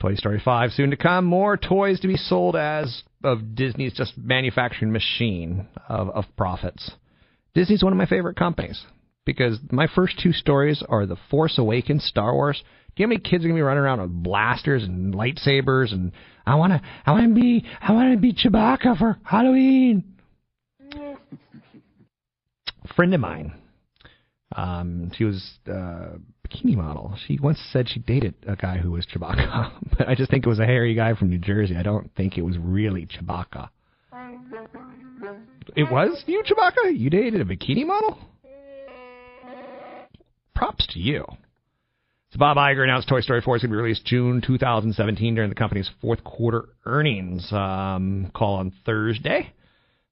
Toy 0.00 0.14
Story 0.14 0.40
5 0.42 0.70
soon 0.72 0.90
to 0.90 0.96
come. 0.96 1.26
More 1.26 1.56
toys 1.56 2.00
to 2.00 2.08
be 2.08 2.16
sold 2.16 2.56
as 2.56 3.02
of 3.22 3.54
Disney's 3.54 3.92
just 3.92 4.16
manufacturing 4.16 4.92
machine 4.92 5.68
of, 5.88 6.08
of 6.10 6.24
profits. 6.36 6.92
Disney's 7.54 7.84
one 7.84 7.92
of 7.92 7.98
my 7.98 8.06
favorite 8.06 8.36
companies 8.36 8.82
because 9.26 9.58
my 9.70 9.86
first 9.94 10.18
two 10.22 10.32
stories 10.32 10.82
are 10.88 11.04
The 11.04 11.18
Force 11.30 11.58
Awakens, 11.58 12.04
Star 12.04 12.32
Wars, 12.32 12.62
do 12.96 13.02
you 13.02 13.06
know 13.06 13.14
how 13.14 13.18
many 13.18 13.30
kids 13.30 13.44
are 13.44 13.48
gonna 13.48 13.58
be 13.58 13.62
running 13.62 13.82
around 13.82 14.00
with 14.00 14.10
blasters 14.10 14.82
and 14.82 15.14
lightsabers 15.14 15.92
and 15.92 16.12
I 16.44 16.56
wanna 16.56 16.82
I 17.06 17.12
wanna 17.12 17.34
be 17.34 17.64
I 17.80 17.92
wanna 17.92 18.16
be 18.16 18.32
Chewbacca 18.32 18.98
for 18.98 19.18
Halloween? 19.22 20.16
A 20.92 21.16
friend 22.96 23.14
of 23.14 23.20
mine, 23.20 23.52
um, 24.56 25.12
she 25.14 25.24
was 25.24 25.58
a 25.66 26.18
bikini 26.50 26.76
model. 26.76 27.16
She 27.26 27.38
once 27.40 27.60
said 27.72 27.88
she 27.88 28.00
dated 28.00 28.34
a 28.46 28.56
guy 28.56 28.78
who 28.78 28.92
was 28.92 29.06
Chewbacca, 29.06 29.72
but 29.98 30.08
I 30.08 30.14
just 30.14 30.30
think 30.30 30.46
it 30.46 30.48
was 30.48 30.58
a 30.58 30.66
hairy 30.66 30.94
guy 30.94 31.14
from 31.14 31.30
New 31.30 31.38
Jersey. 31.38 31.76
I 31.76 31.82
don't 31.82 32.10
think 32.16 32.38
it 32.38 32.42
was 32.42 32.58
really 32.58 33.06
Chewbacca. 33.06 33.68
It 35.76 35.90
was 35.90 36.22
you, 36.26 36.42
Chewbacca? 36.42 36.96
You 36.96 37.10
dated 37.10 37.40
a 37.40 37.44
bikini 37.44 37.86
model? 37.86 38.18
Props 40.54 40.86
to 40.88 40.98
you. 40.98 41.24
So 42.32 42.38
Bob 42.38 42.56
Iger 42.56 42.84
announced 42.84 43.08
Toy 43.08 43.20
Story 43.20 43.40
4 43.40 43.56
is 43.56 43.62
going 43.62 43.70
to 43.70 43.76
be 43.76 43.82
released 43.82 44.04
June 44.04 44.40
2017 44.40 45.34
during 45.34 45.48
the 45.48 45.56
company's 45.56 45.90
fourth 46.00 46.22
quarter 46.22 46.68
earnings 46.84 47.50
um, 47.52 48.30
call 48.34 48.56
on 48.56 48.72
Thursday. 48.86 49.52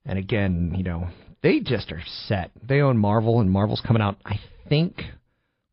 And 0.04 0.18
again, 0.18 0.74
you 0.76 0.82
know, 0.82 1.08
they 1.42 1.60
just 1.60 1.92
are 1.92 2.02
set. 2.26 2.50
They 2.66 2.80
own 2.80 2.98
Marvel, 2.98 3.40
and 3.40 3.50
Marvel's 3.50 3.82
coming 3.86 4.02
out, 4.02 4.16
I 4.24 4.40
think, 4.68 5.02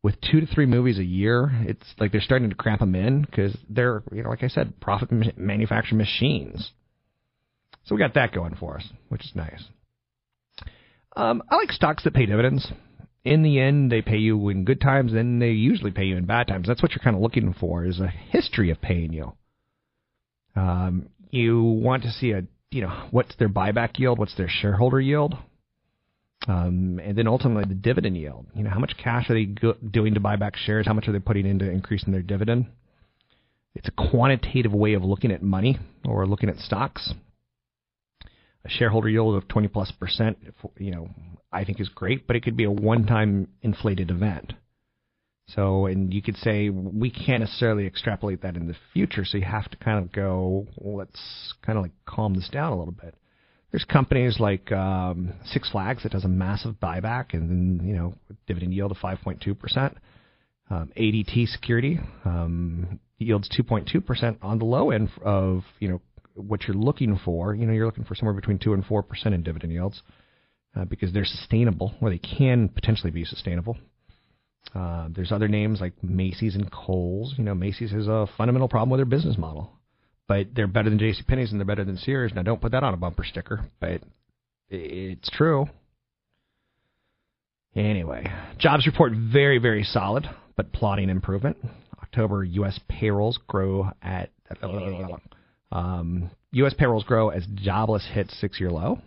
with 0.06 0.20
two 0.20 0.38
to 0.40 0.46
three 0.46 0.66
movies 0.66 1.00
a 1.00 1.04
year. 1.04 1.50
It's 1.62 1.84
like 1.98 2.12
they're 2.12 2.20
starting 2.20 2.48
to 2.48 2.54
cramp 2.54 2.78
them 2.78 2.94
in 2.94 3.22
because 3.22 3.58
they're, 3.68 4.04
you 4.12 4.22
know, 4.22 4.30
like 4.30 4.44
I 4.44 4.46
said, 4.46 4.78
profit 4.80 5.10
manufacturing 5.36 5.98
machines. 5.98 6.70
So 7.86 7.96
we 7.96 7.98
got 7.98 8.14
that 8.14 8.30
going 8.32 8.54
for 8.54 8.76
us, 8.76 8.84
which 9.08 9.22
is 9.22 9.32
nice. 9.34 9.64
Um, 11.16 11.42
I 11.50 11.56
like 11.56 11.72
stocks 11.72 12.04
that 12.04 12.14
pay 12.14 12.24
dividends 12.24 12.70
in 13.24 13.42
the 13.42 13.58
end, 13.58 13.90
they 13.90 14.00
pay 14.00 14.18
you 14.18 14.48
in 14.48 14.64
good 14.64 14.80
times, 14.80 15.12
and 15.12 15.42
they 15.42 15.50
usually 15.50 15.90
pay 15.90 16.04
you 16.04 16.16
in 16.16 16.24
bad 16.24 16.46
times. 16.46 16.68
That's 16.68 16.80
what 16.80 16.92
you're 16.92 17.02
kind 17.02 17.16
of 17.16 17.22
looking 17.22 17.52
for 17.58 17.84
is 17.84 17.98
a 17.98 18.06
history 18.06 18.70
of 18.70 18.80
paying 18.80 19.12
you. 19.12 19.32
Um, 20.54 21.08
you 21.32 21.60
want 21.60 22.04
to 22.04 22.12
see 22.12 22.30
a 22.30 22.44
you 22.70 22.82
know 22.82 23.08
what's 23.10 23.34
their 23.40 23.48
buyback 23.48 23.98
yield, 23.98 24.20
what's 24.20 24.36
their 24.36 24.48
shareholder 24.48 25.00
yield, 25.00 25.34
um, 26.48 27.00
and 27.02 27.16
then 27.16 27.26
ultimately 27.26 27.64
the 27.64 27.74
dividend 27.74 28.16
yield. 28.16 28.46
You 28.54 28.64
know 28.64 28.70
how 28.70 28.78
much 28.78 28.96
cash 29.02 29.28
are 29.30 29.34
they 29.34 29.46
go- 29.46 29.76
doing 29.90 30.14
to 30.14 30.20
buy 30.20 30.36
back 30.36 30.56
shares? 30.56 30.86
How 30.86 30.94
much 30.94 31.08
are 31.08 31.12
they 31.12 31.18
putting 31.18 31.46
into 31.46 31.68
increasing 31.68 32.12
their 32.12 32.22
dividend? 32.22 32.66
It's 33.74 33.88
a 33.88 34.10
quantitative 34.10 34.72
way 34.72 34.94
of 34.94 35.02
looking 35.02 35.30
at 35.32 35.42
money 35.42 35.78
or 36.04 36.26
looking 36.26 36.48
at 36.48 36.58
stocks. 36.58 37.12
A 38.64 38.68
shareholder 38.68 39.08
yield 39.08 39.36
of 39.36 39.48
20 39.48 39.68
plus 39.68 39.92
percent, 39.92 40.38
you 40.78 40.90
know, 40.90 41.08
I 41.52 41.64
think 41.64 41.80
is 41.80 41.88
great, 41.88 42.26
but 42.26 42.36
it 42.36 42.42
could 42.42 42.56
be 42.56 42.64
a 42.64 42.70
one-time 42.70 43.48
inflated 43.62 44.10
event. 44.10 44.54
So, 45.48 45.86
and 45.86 46.12
you 46.12 46.22
could 46.22 46.36
say 46.38 46.70
we 46.70 47.10
can't 47.10 47.40
necessarily 47.40 47.86
extrapolate 47.86 48.42
that 48.42 48.56
in 48.56 48.66
the 48.66 48.74
future, 48.92 49.24
so 49.24 49.38
you 49.38 49.44
have 49.44 49.70
to 49.70 49.76
kind 49.76 50.02
of 50.02 50.10
go, 50.10 50.66
let's 50.78 51.54
kind 51.64 51.78
of 51.78 51.84
like 51.84 51.92
calm 52.04 52.34
this 52.34 52.48
down 52.48 52.72
a 52.72 52.78
little 52.78 52.94
bit. 52.94 53.14
There's 53.76 53.84
companies 53.84 54.40
like 54.40 54.72
um, 54.72 55.34
Six 55.44 55.68
Flags 55.68 56.02
that 56.04 56.12
does 56.12 56.24
a 56.24 56.28
massive 56.28 56.76
buyback 56.82 57.34
and 57.34 57.86
you 57.86 57.94
know, 57.94 58.14
dividend 58.46 58.72
yield 58.72 58.90
of 58.90 58.96
5.2%. 58.96 59.94
Um, 60.70 60.90
ADT 60.96 61.48
Security 61.48 62.00
um, 62.24 62.98
yields 63.18 63.50
2.2% 63.50 64.38
on 64.40 64.58
the 64.58 64.64
low 64.64 64.92
end 64.92 65.10
of, 65.22 65.62
you 65.78 65.90
know, 65.90 66.00
what 66.32 66.62
you're 66.62 66.74
looking 66.74 67.20
for. 67.22 67.54
You 67.54 67.66
know, 67.66 67.74
you're 67.74 67.84
looking 67.84 68.04
for 68.04 68.14
somewhere 68.14 68.32
between 68.32 68.58
2 68.58 68.72
and 68.72 68.82
4% 68.82 69.26
in 69.26 69.42
dividend 69.42 69.74
yields 69.74 70.00
uh, 70.74 70.86
because 70.86 71.12
they're 71.12 71.26
sustainable, 71.26 71.94
or 72.00 72.08
they 72.08 72.16
can 72.16 72.70
potentially 72.70 73.10
be 73.10 73.26
sustainable. 73.26 73.76
Uh, 74.74 75.08
there's 75.10 75.32
other 75.32 75.48
names 75.48 75.82
like 75.82 76.02
Macy's 76.02 76.54
and 76.54 76.72
Kohl's. 76.72 77.34
You 77.36 77.44
know, 77.44 77.54
Macy's 77.54 77.90
has 77.90 78.06
a 78.06 78.26
fundamental 78.38 78.70
problem 78.70 78.88
with 78.88 79.00
their 79.00 79.04
business 79.04 79.36
model, 79.36 79.70
but 80.28 80.48
they're 80.54 80.66
better 80.66 80.90
than 80.90 80.98
J.C. 80.98 81.22
Penney's 81.26 81.52
and 81.52 81.60
they're 81.60 81.66
better 81.66 81.84
than 81.84 81.96
Sears. 81.96 82.32
Now, 82.34 82.42
don't 82.42 82.60
put 82.60 82.72
that 82.72 82.82
on 82.82 82.94
a 82.94 82.96
bumper 82.96 83.24
sticker, 83.24 83.64
but 83.80 84.00
it's 84.68 85.30
true. 85.30 85.66
Anyway, 87.74 88.26
jobs 88.58 88.86
report 88.86 89.12
very, 89.14 89.58
very 89.58 89.84
solid, 89.84 90.28
but 90.56 90.72
plotting 90.72 91.10
improvement. 91.10 91.58
October 92.02 92.42
U.S. 92.44 92.80
payrolls 92.88 93.38
grow 93.46 93.90
at 94.02 94.30
um, 95.72 96.30
U.S. 96.52 96.74
payrolls 96.78 97.04
grow 97.04 97.28
as 97.28 97.44
jobless 97.54 98.06
hits 98.12 98.38
six-year 98.40 98.70
low. 98.70 98.98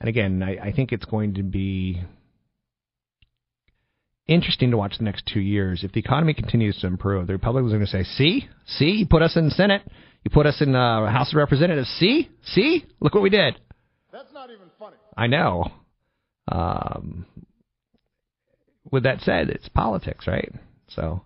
And 0.00 0.08
again, 0.08 0.42
I, 0.42 0.68
I 0.68 0.72
think 0.72 0.92
it's 0.92 1.06
going 1.06 1.34
to 1.34 1.42
be 1.42 2.02
interesting 4.26 4.70
to 4.70 4.76
watch 4.76 4.98
the 4.98 5.04
next 5.04 5.24
two 5.32 5.40
years. 5.40 5.82
If 5.82 5.92
the 5.92 6.00
economy 6.00 6.34
continues 6.34 6.78
to 6.80 6.86
improve, 6.86 7.26
the 7.26 7.32
Republicans 7.32 7.72
are 7.72 7.76
going 7.76 7.86
to 7.86 7.90
say, 7.90 8.04
"See, 8.04 8.48
see, 8.66 8.90
you 8.90 9.06
put 9.06 9.22
us 9.22 9.36
in 9.36 9.46
the 9.46 9.50
Senate, 9.50 9.82
you 10.24 10.30
put 10.30 10.46
us 10.46 10.60
in 10.60 10.72
the 10.72 11.08
House 11.10 11.32
of 11.32 11.36
Representatives. 11.36 11.88
See, 11.98 12.28
see, 12.44 12.84
look 13.00 13.14
what 13.14 13.22
we 13.22 13.30
did." 13.30 13.58
That's 14.12 14.32
not 14.32 14.50
even 14.50 14.68
funny. 14.78 14.96
I 15.16 15.26
know. 15.26 15.70
Um, 16.50 17.26
with 18.90 19.02
that 19.02 19.20
said, 19.20 19.50
it's 19.50 19.68
politics, 19.68 20.26
right? 20.26 20.52
So 20.88 21.22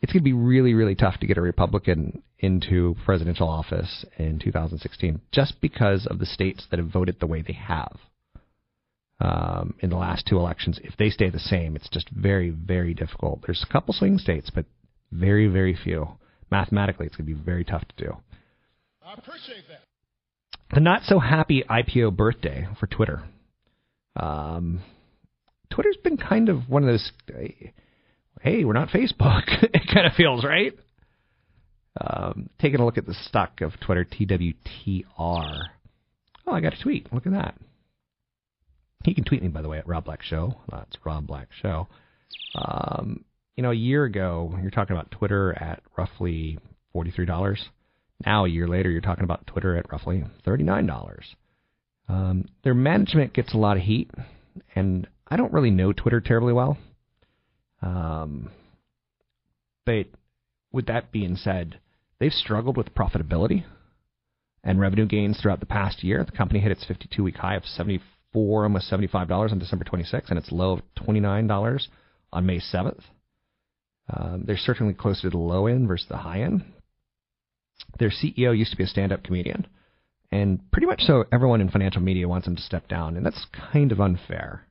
it's 0.00 0.12
going 0.12 0.22
to 0.22 0.24
be 0.24 0.32
really, 0.32 0.74
really 0.74 0.94
tough 0.94 1.18
to 1.20 1.26
get 1.26 1.38
a 1.38 1.42
Republican 1.42 2.22
into 2.38 2.96
presidential 3.04 3.48
office 3.48 4.04
in 4.16 4.38
2016 4.38 5.20
just 5.32 5.60
because 5.60 6.06
of 6.06 6.18
the 6.18 6.26
states 6.26 6.66
that 6.70 6.78
have 6.78 6.88
voted 6.88 7.16
the 7.18 7.26
way 7.26 7.42
they 7.42 7.52
have 7.52 7.96
um, 9.20 9.74
in 9.80 9.90
the 9.90 9.96
last 9.96 10.26
two 10.26 10.36
elections. 10.38 10.80
If 10.82 10.96
they 10.96 11.10
stay 11.10 11.30
the 11.30 11.38
same, 11.38 11.76
it's 11.76 11.88
just 11.88 12.08
very, 12.10 12.50
very 12.50 12.94
difficult. 12.94 13.40
There's 13.46 13.64
a 13.68 13.72
couple 13.72 13.94
swing 13.94 14.18
states, 14.18 14.50
but 14.54 14.66
Very, 15.10 15.46
very 15.48 15.74
few. 15.74 16.08
Mathematically, 16.50 17.06
it's 17.06 17.16
going 17.16 17.28
to 17.28 17.34
be 17.34 17.40
very 17.40 17.64
tough 17.64 17.84
to 17.88 18.04
do. 18.04 18.16
I 19.04 19.14
appreciate 19.14 19.64
that. 19.68 19.80
The 20.74 20.80
not 20.80 21.02
so 21.04 21.18
happy 21.18 21.64
IPO 21.68 22.16
birthday 22.16 22.68
for 22.78 22.86
Twitter. 22.86 23.22
Um, 24.16 24.80
Twitter's 25.70 25.96
been 26.02 26.16
kind 26.16 26.48
of 26.48 26.68
one 26.68 26.82
of 26.82 26.88
those, 26.88 27.10
hey, 28.42 28.64
we're 28.64 28.72
not 28.72 28.88
Facebook. 28.88 29.44
it 29.62 29.82
kind 29.92 30.06
of 30.06 30.12
feels, 30.14 30.44
right? 30.44 30.72
Um, 32.00 32.48
taking 32.60 32.80
a 32.80 32.84
look 32.84 32.98
at 32.98 33.06
the 33.06 33.14
stock 33.14 33.60
of 33.60 33.72
Twitter, 33.80 34.04
TWTR. 34.04 35.04
Oh, 36.46 36.52
I 36.52 36.60
got 36.60 36.74
a 36.74 36.82
tweet. 36.82 37.12
Look 37.12 37.26
at 37.26 37.32
that. 37.32 37.54
You 39.04 39.14
can 39.14 39.24
tweet 39.24 39.42
me, 39.42 39.48
by 39.48 39.62
the 39.62 39.68
way, 39.68 39.78
at 39.78 39.86
Rob 39.86 40.04
Black 40.04 40.22
Show. 40.22 40.56
That's 40.70 40.96
Rob 41.04 41.26
Black 41.26 41.48
Show. 41.62 41.88
Um, 42.54 43.24
you 43.58 43.62
know, 43.62 43.72
a 43.72 43.74
year 43.74 44.04
ago, 44.04 44.56
you're 44.62 44.70
talking 44.70 44.96
about 44.96 45.10
Twitter 45.10 45.52
at 45.52 45.82
roughly 45.96 46.60
$43. 46.94 47.58
Now, 48.24 48.44
a 48.44 48.48
year 48.48 48.68
later, 48.68 48.88
you're 48.88 49.00
talking 49.00 49.24
about 49.24 49.48
Twitter 49.48 49.76
at 49.76 49.90
roughly 49.90 50.22
$39. 50.46 51.20
Um, 52.08 52.44
their 52.62 52.74
management 52.74 53.32
gets 53.32 53.52
a 53.52 53.58
lot 53.58 53.76
of 53.76 53.82
heat, 53.82 54.12
and 54.76 55.08
I 55.26 55.36
don't 55.36 55.52
really 55.52 55.72
know 55.72 55.92
Twitter 55.92 56.20
terribly 56.20 56.52
well. 56.52 56.78
Um, 57.82 58.52
but 59.84 60.06
with 60.70 60.86
that 60.86 61.10
being 61.10 61.34
said, 61.34 61.80
they've 62.20 62.30
struggled 62.32 62.76
with 62.76 62.94
profitability 62.94 63.64
and 64.62 64.78
revenue 64.78 65.06
gains 65.06 65.40
throughout 65.40 65.58
the 65.58 65.66
past 65.66 66.04
year. 66.04 66.22
The 66.24 66.30
company 66.30 66.60
hit 66.60 66.70
its 66.70 66.84
52 66.84 67.24
week 67.24 67.38
high 67.38 67.56
of 67.56 67.64
74, 67.64 68.62
almost 68.62 68.88
$75 68.88 69.50
on 69.50 69.58
December 69.58 69.84
26th, 69.84 70.28
and 70.28 70.38
its 70.38 70.52
low 70.52 70.74
of 70.74 70.82
$29 71.04 71.88
on 72.32 72.46
May 72.46 72.60
7th. 72.60 73.02
Um, 74.10 74.44
they're 74.46 74.56
certainly 74.56 74.94
closer 74.94 75.22
to 75.22 75.30
the 75.30 75.38
low 75.38 75.66
end 75.66 75.88
versus 75.88 76.06
the 76.08 76.16
high 76.16 76.40
end. 76.40 76.64
Their 77.98 78.10
CEO 78.10 78.56
used 78.56 78.70
to 78.70 78.76
be 78.76 78.84
a 78.84 78.88
stand 78.88 79.12
up 79.12 79.22
comedian, 79.22 79.66
and 80.32 80.60
pretty 80.70 80.86
much 80.86 81.02
so 81.02 81.24
everyone 81.32 81.60
in 81.60 81.70
financial 81.70 82.02
media 82.02 82.28
wants 82.28 82.46
him 82.46 82.56
to 82.56 82.62
step 82.62 82.88
down, 82.88 83.16
and 83.16 83.24
that's 83.24 83.46
kind 83.72 83.92
of 83.92 84.00
unfair. 84.00 84.64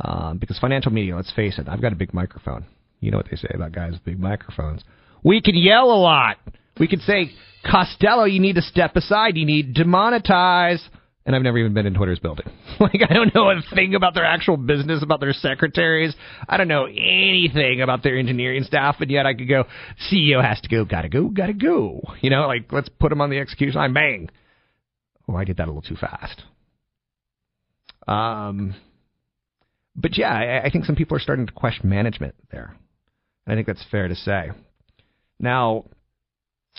Um, 0.00 0.38
because 0.38 0.58
financial 0.58 0.92
media, 0.92 1.14
let's 1.14 1.32
face 1.32 1.58
it, 1.58 1.68
I've 1.68 1.82
got 1.82 1.92
a 1.92 1.96
big 1.96 2.12
microphone. 2.12 2.66
You 3.00 3.10
know 3.10 3.18
what 3.18 3.28
they 3.30 3.36
say 3.36 3.50
about 3.54 3.72
guys 3.72 3.92
with 3.92 4.04
big 4.04 4.18
microphones. 4.18 4.82
We 5.22 5.40
can 5.40 5.54
yell 5.54 5.92
a 5.92 6.00
lot. 6.00 6.38
We 6.78 6.88
can 6.88 7.00
say, 7.00 7.30
Costolo, 7.64 8.30
you 8.30 8.40
need 8.40 8.56
to 8.56 8.62
step 8.62 8.96
aside. 8.96 9.36
You 9.36 9.46
need 9.46 9.76
to 9.76 9.84
monetize. 9.84 10.80
And 11.26 11.34
I've 11.34 11.42
never 11.42 11.56
even 11.56 11.72
been 11.72 11.86
in 11.86 11.94
Twitter's 11.94 12.18
building. 12.18 12.46
like, 12.80 13.00
I 13.08 13.14
don't 13.14 13.34
know 13.34 13.48
a 13.50 13.62
thing 13.74 13.94
about 13.94 14.14
their 14.14 14.26
actual 14.26 14.58
business, 14.58 15.02
about 15.02 15.20
their 15.20 15.32
secretaries. 15.32 16.14
I 16.46 16.58
don't 16.58 16.68
know 16.68 16.84
anything 16.84 17.80
about 17.80 18.02
their 18.02 18.18
engineering 18.18 18.62
staff, 18.64 18.96
and 19.00 19.10
yet 19.10 19.24
I 19.24 19.32
could 19.32 19.48
go, 19.48 19.64
CEO 20.12 20.44
has 20.44 20.60
to 20.60 20.68
go, 20.68 20.84
gotta 20.84 21.08
go, 21.08 21.28
gotta 21.28 21.54
go. 21.54 22.02
You 22.20 22.28
know, 22.28 22.46
like, 22.46 22.70
let's 22.72 22.90
put 22.90 23.10
him 23.10 23.22
on 23.22 23.30
the 23.30 23.38
execution 23.38 23.76
line, 23.76 23.94
bang. 23.94 24.28
Oh, 25.26 25.34
I 25.34 25.44
did 25.44 25.56
that 25.56 25.64
a 25.64 25.72
little 25.72 25.80
too 25.80 25.96
fast. 25.96 26.42
Um, 28.06 28.74
but 29.96 30.18
yeah, 30.18 30.30
I, 30.30 30.66
I 30.66 30.70
think 30.70 30.84
some 30.84 30.96
people 30.96 31.16
are 31.16 31.20
starting 31.20 31.46
to 31.46 31.52
question 31.52 31.88
management 31.88 32.34
there. 32.50 32.76
I 33.46 33.54
think 33.54 33.66
that's 33.66 33.84
fair 33.90 34.08
to 34.08 34.14
say. 34.14 34.50
Now, 35.38 35.84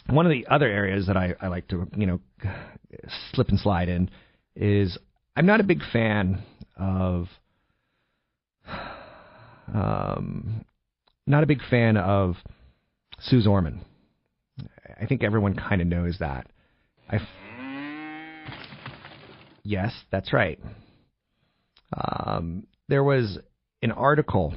one 0.07 0.25
of 0.25 0.31
the 0.31 0.45
other 0.47 0.67
areas 0.67 1.07
that 1.07 1.17
I, 1.17 1.33
I 1.41 1.47
like 1.47 1.67
to, 1.69 1.87
you 1.95 2.05
know, 2.05 2.19
slip 3.33 3.49
and 3.49 3.59
slide 3.59 3.89
in 3.89 4.09
is 4.55 4.97
I'm 5.35 5.45
not 5.45 5.59
a 5.59 5.63
big 5.63 5.81
fan 5.91 6.43
of, 6.77 7.27
um, 9.73 10.65
not 11.27 11.43
a 11.43 11.47
big 11.47 11.59
fan 11.69 11.97
of 11.97 12.35
Suze 13.19 13.47
Orman. 13.47 13.81
I 14.99 15.05
think 15.05 15.23
everyone 15.23 15.55
kind 15.55 15.81
of 15.81 15.87
knows 15.87 16.17
that. 16.19 16.47
I, 17.09 17.19
yes, 19.63 19.93
that's 20.11 20.31
right. 20.31 20.59
Um, 21.93 22.67
there 22.87 23.03
was 23.03 23.37
an 23.81 23.91
article 23.91 24.55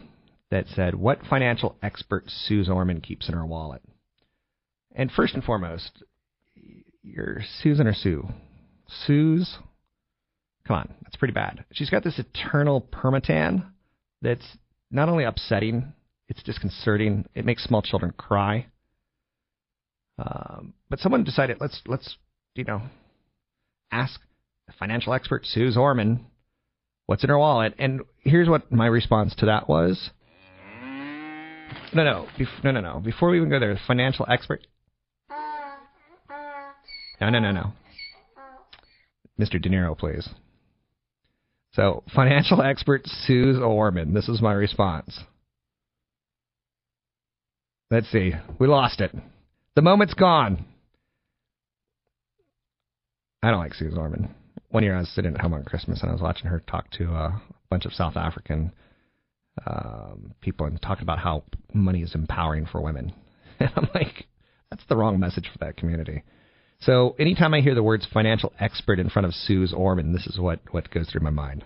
that 0.51 0.67
said, 0.75 0.95
What 0.95 1.21
financial 1.29 1.77
expert 1.83 2.25
Suze 2.29 2.69
Orman 2.69 3.01
keeps 3.01 3.29
in 3.29 3.35
her 3.35 3.47
wallet? 3.47 3.83
And 4.95 5.11
first 5.11 5.35
and 5.35 5.45
foremost, 5.45 6.03
you're 7.03 7.41
Susan 7.63 7.87
or 7.87 7.95
Sue? 7.95 8.29
Suze? 9.07 9.59
Come 10.69 10.77
on, 10.77 10.95
that's 11.03 11.17
pretty 11.17 11.33
bad. 11.33 11.65
She's 11.73 11.89
got 11.89 12.05
this 12.05 12.19
eternal 12.19 12.83
permatan 12.83 13.65
that's 14.21 14.45
not 14.91 15.09
only 15.09 15.25
upsetting, 15.25 15.95
it's 16.29 16.43
disconcerting. 16.43 17.25
It 17.35 17.47
makes 17.47 17.65
small 17.65 17.81
children 17.81 18.13
cry. 18.19 18.67
Um, 20.19 20.75
but 20.91 20.99
someone 20.99 21.25
decided 21.25 21.57
let's 21.59 21.81
let's 21.87 22.19
you 22.55 22.65
know 22.65 22.83
ask 23.91 24.21
the 24.67 24.75
financial 24.79 25.15
expert 25.15 25.47
Suze 25.47 25.79
Orman 25.79 26.27
what's 27.07 27.25
in 27.25 27.31
her 27.31 27.39
wallet. 27.39 27.75
And 27.79 28.03
here's 28.19 28.49
what 28.49 28.71
my 28.71 28.87
response 28.87 29.35
to 29.37 29.47
that 29.47 29.71
was. 29.71 30.11
No, 31.95 32.05
no, 32.05 32.27
bef- 32.39 32.63
no, 32.63 32.73
no, 32.73 32.81
no. 32.81 33.01
Before 33.01 33.31
we 33.31 33.39
even 33.39 33.49
go 33.49 33.59
there, 33.59 33.73
the 33.73 33.81
financial 33.87 34.27
expert. 34.29 34.67
No, 37.21 37.31
no, 37.31 37.39
no, 37.39 37.53
no. 37.53 37.73
Mr. 39.41 39.63
De 39.63 39.71
Niro, 39.71 39.97
please. 39.97 40.29
So, 41.79 42.03
financial 42.15 42.61
expert 42.61 43.03
Suze 43.07 43.59
Orman. 43.59 44.13
This 44.13 44.29
is 44.29 44.43
my 44.43 44.53
response. 44.53 45.21
Let's 47.91 48.11
see. 48.11 48.33
We 48.59 48.67
lost 48.67 49.01
it. 49.01 49.15
The 49.77 49.83
moment's 49.83 50.15
gone. 50.15 50.65
I 53.43 53.51
don't 53.51 53.61
like 53.61 53.75
Suze 53.75 53.97
Orman 53.97 54.35
one 54.71 54.83
year 54.83 54.97
I 54.97 55.01
was 55.01 55.09
sitting 55.09 55.35
at 55.35 55.41
home 55.41 55.55
on 55.55 55.65
Christmas 55.65 56.03
and 56.03 56.11
I 56.11 56.13
was 56.13 56.23
watching 56.23 56.47
her 56.47 56.61
talk 56.61 56.91
to 56.93 57.05
a 57.05 57.41
bunch 57.71 57.87
of 57.87 57.93
South 57.93 58.17
African 58.17 58.73
um, 59.67 60.35
people 60.41 60.67
and 60.67 60.81
talking 60.81 61.03
about 61.03 61.19
how 61.19 61.45
money 61.73 62.03
is 62.03 62.15
empowering 62.15 62.67
for 62.67 62.81
women. 62.81 63.13
And 63.61 63.73
I'm 63.75 63.89
like, 63.93 64.29
that's 64.71 64.85
the 64.89 64.95
wrong 64.95 65.19
message 65.19 65.51
for 65.53 65.59
that 65.59 65.77
community. 65.77 66.23
So 66.81 67.17
anytime 67.19 67.55
I 67.55 67.61
hear 67.61 67.75
the 67.75 67.83
words 67.83 68.07
financial 68.13 68.53
expert 68.61 69.01
in 69.01 69.11
front 69.11 69.27
of 69.27 69.35
Suze 69.35 69.73
Orman, 69.73 70.13
this 70.13 70.27
is 70.27 70.39
what, 70.39 70.61
what 70.71 70.91
goes 70.91 71.09
through 71.11 71.23
my 71.23 71.31
mind. 71.31 71.65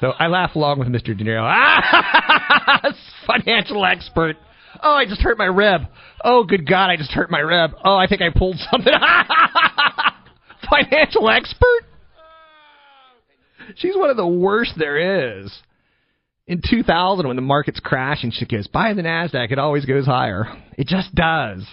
So 0.00 0.12
I 0.18 0.28
laugh 0.28 0.54
along 0.54 0.78
with 0.78 0.88
Mr. 0.88 1.16
De 1.16 1.24
Niro. 1.24 1.42
Ah, 1.42 2.94
financial 3.26 3.84
expert. 3.84 4.36
Oh, 4.80 4.94
I 4.94 5.06
just 5.06 5.20
hurt 5.20 5.36
my 5.36 5.46
rib. 5.46 5.82
Oh, 6.24 6.44
good 6.44 6.68
God, 6.68 6.90
I 6.90 6.96
just 6.96 7.10
hurt 7.10 7.30
my 7.30 7.40
rib. 7.40 7.72
Oh, 7.84 7.96
I 7.96 8.06
think 8.06 8.22
I 8.22 8.30
pulled 8.30 8.56
something. 8.70 8.92
Financial 10.70 11.28
expert? 11.28 11.82
She's 13.76 13.96
one 13.96 14.10
of 14.10 14.16
the 14.16 14.26
worst 14.26 14.74
there 14.76 15.40
is. 15.40 15.52
In 16.48 16.62
2000, 16.68 17.26
when 17.26 17.36
the 17.36 17.42
market's 17.42 17.78
crashing, 17.78 18.30
she 18.30 18.46
goes, 18.46 18.66
buy 18.66 18.94
the 18.94 19.02
NASDAQ, 19.02 19.52
it 19.52 19.58
always 19.58 19.84
goes 19.84 20.06
higher. 20.06 20.46
It 20.78 20.86
just 20.86 21.14
does. 21.14 21.66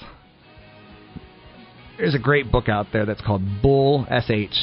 There's 1.97 2.13
a 2.13 2.19
great 2.19 2.51
book 2.51 2.67
out 2.67 2.88
there 2.91 3.05
that's 3.05 3.21
called 3.21 3.41
Bull, 3.61 4.05
S-H, 4.09 4.53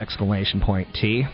exclamation 0.00 0.62
point, 0.62 0.88
T. 0.94 1.24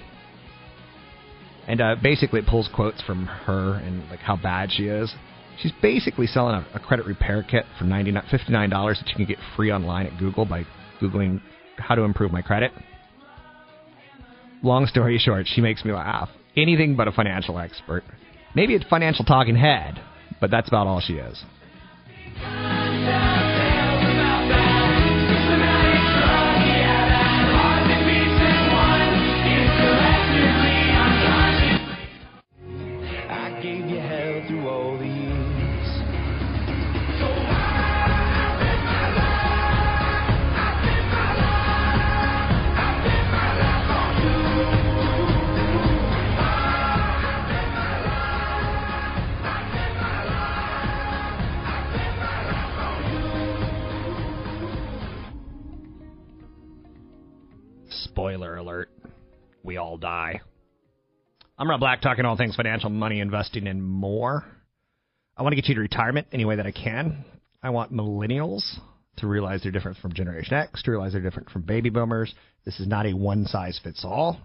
And 1.68 1.81
uh, 1.81 1.94
basically 2.02 2.40
it 2.40 2.46
pulls 2.48 2.68
quotes 2.74 3.00
from 3.02 3.26
her 3.26 3.74
and 3.74 4.09
like 4.11 4.18
how 4.18 4.35
bad 4.35 4.72
she 4.72 4.88
is. 4.88 5.14
She's 5.62 5.72
basically 5.81 6.26
selling 6.26 6.57
a, 6.57 6.66
a 6.74 6.81
credit 6.81 7.07
repair 7.07 7.44
kit 7.48 7.66
for 7.78 7.85
$59 7.85 8.24
that 8.28 9.09
you 9.09 9.14
can 9.14 9.26
get 9.26 9.38
free 9.54 9.70
online 9.70 10.07
at 10.07 10.18
Google 10.18 10.44
by 10.44 10.66
Googling 11.00 11.40
how 11.76 11.94
to 11.94 12.02
improve 12.02 12.33
my 12.33 12.42
credit. 12.42 12.72
Long 14.64 14.87
story 14.87 15.18
short, 15.18 15.46
she 15.46 15.61
makes 15.61 15.85
me 15.85 15.92
laugh. 15.92 16.31
Anything 16.61 16.97
but 16.97 17.07
a 17.07 17.12
financial 17.12 17.59
expert. 17.59 18.03
Maybe 18.55 18.75
a 18.75 18.81
financial 18.81 19.25
talking 19.25 19.55
head, 19.55 20.01
but 20.40 20.51
that's 20.51 20.68
about 20.68 20.87
all 20.87 21.01
she 21.01 21.14
is. 21.14 21.44
We 59.68 59.76
all 59.76 59.98
die. 59.98 60.40
I'm 61.59 61.68
Rob 61.68 61.81
Black, 61.81 62.00
talking 62.00 62.24
all 62.24 62.38
things 62.38 62.57
financial, 62.57 62.88
money, 62.88 63.20
investing, 63.20 63.66
and 63.66 63.85
more. 63.85 64.42
I 65.37 65.42
want 65.42 65.52
to 65.52 65.57
get 65.57 65.68
you 65.68 65.74
to 65.74 65.83
retirement 65.83 66.28
any 66.33 66.46
way 66.46 66.57
that 66.57 66.64
I 66.64 66.70
can. 66.70 67.22
I 67.62 67.68
want 67.68 67.92
millennials 67.92 68.62
to 69.18 69.26
realize 69.26 69.62
they're 69.62 69.70
different 69.70 69.98
from 69.98 70.14
Generation 70.14 70.54
X, 70.54 70.83
to 70.85 70.90
realize 70.90 71.12
they're 71.12 71.20
different 71.20 71.50
from 71.50 71.66
baby 71.66 71.90
boomers. 71.90 72.35
This 72.64 72.81
is 72.81 72.88
not 72.88 73.04
a 73.04 73.12
one 73.12 73.44
size 73.44 73.78
fits 73.85 74.07
all. 74.07 74.40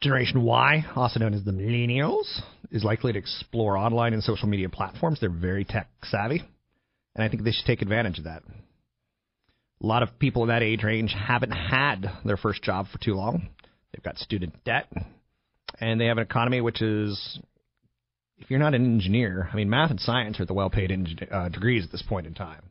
Generation 0.00 0.42
Y, 0.42 0.86
also 0.94 1.20
known 1.20 1.34
as 1.34 1.44
the 1.44 1.50
millennials, 1.50 2.40
is 2.70 2.84
likely 2.84 3.12
to 3.12 3.18
explore 3.18 3.76
online 3.76 4.14
and 4.14 4.22
social 4.22 4.48
media 4.48 4.70
platforms. 4.70 5.20
They're 5.20 5.28
very 5.28 5.66
tech 5.66 5.90
savvy, 6.04 6.42
and 7.14 7.22
I 7.22 7.28
think 7.28 7.44
they 7.44 7.52
should 7.52 7.66
take 7.66 7.82
advantage 7.82 8.16
of 8.16 8.24
that. 8.24 8.42
A 9.82 9.86
lot 9.86 10.02
of 10.02 10.18
people 10.18 10.42
in 10.42 10.48
that 10.48 10.62
age 10.62 10.82
range 10.82 11.14
haven't 11.14 11.50
had 11.50 12.10
their 12.24 12.36
first 12.36 12.62
job 12.62 12.86
for 12.90 12.98
too 12.98 13.14
long. 13.14 13.48
They've 13.92 14.02
got 14.02 14.18
student 14.18 14.54
debt, 14.64 14.86
and 15.80 16.00
they 16.00 16.06
have 16.06 16.18
an 16.18 16.24
economy 16.24 16.60
which 16.60 16.80
is, 16.80 17.38
if 18.38 18.50
you're 18.50 18.58
not 18.58 18.74
an 18.74 18.84
engineer, 18.84 19.48
I 19.52 19.56
mean, 19.56 19.70
math 19.70 19.90
and 19.90 20.00
science 20.00 20.40
are 20.40 20.46
the 20.46 20.54
well 20.54 20.70
paid 20.70 20.92
uh, 21.30 21.48
degrees 21.50 21.84
at 21.84 21.92
this 21.92 22.02
point 22.02 22.26
in 22.26 22.34
time. 22.34 22.62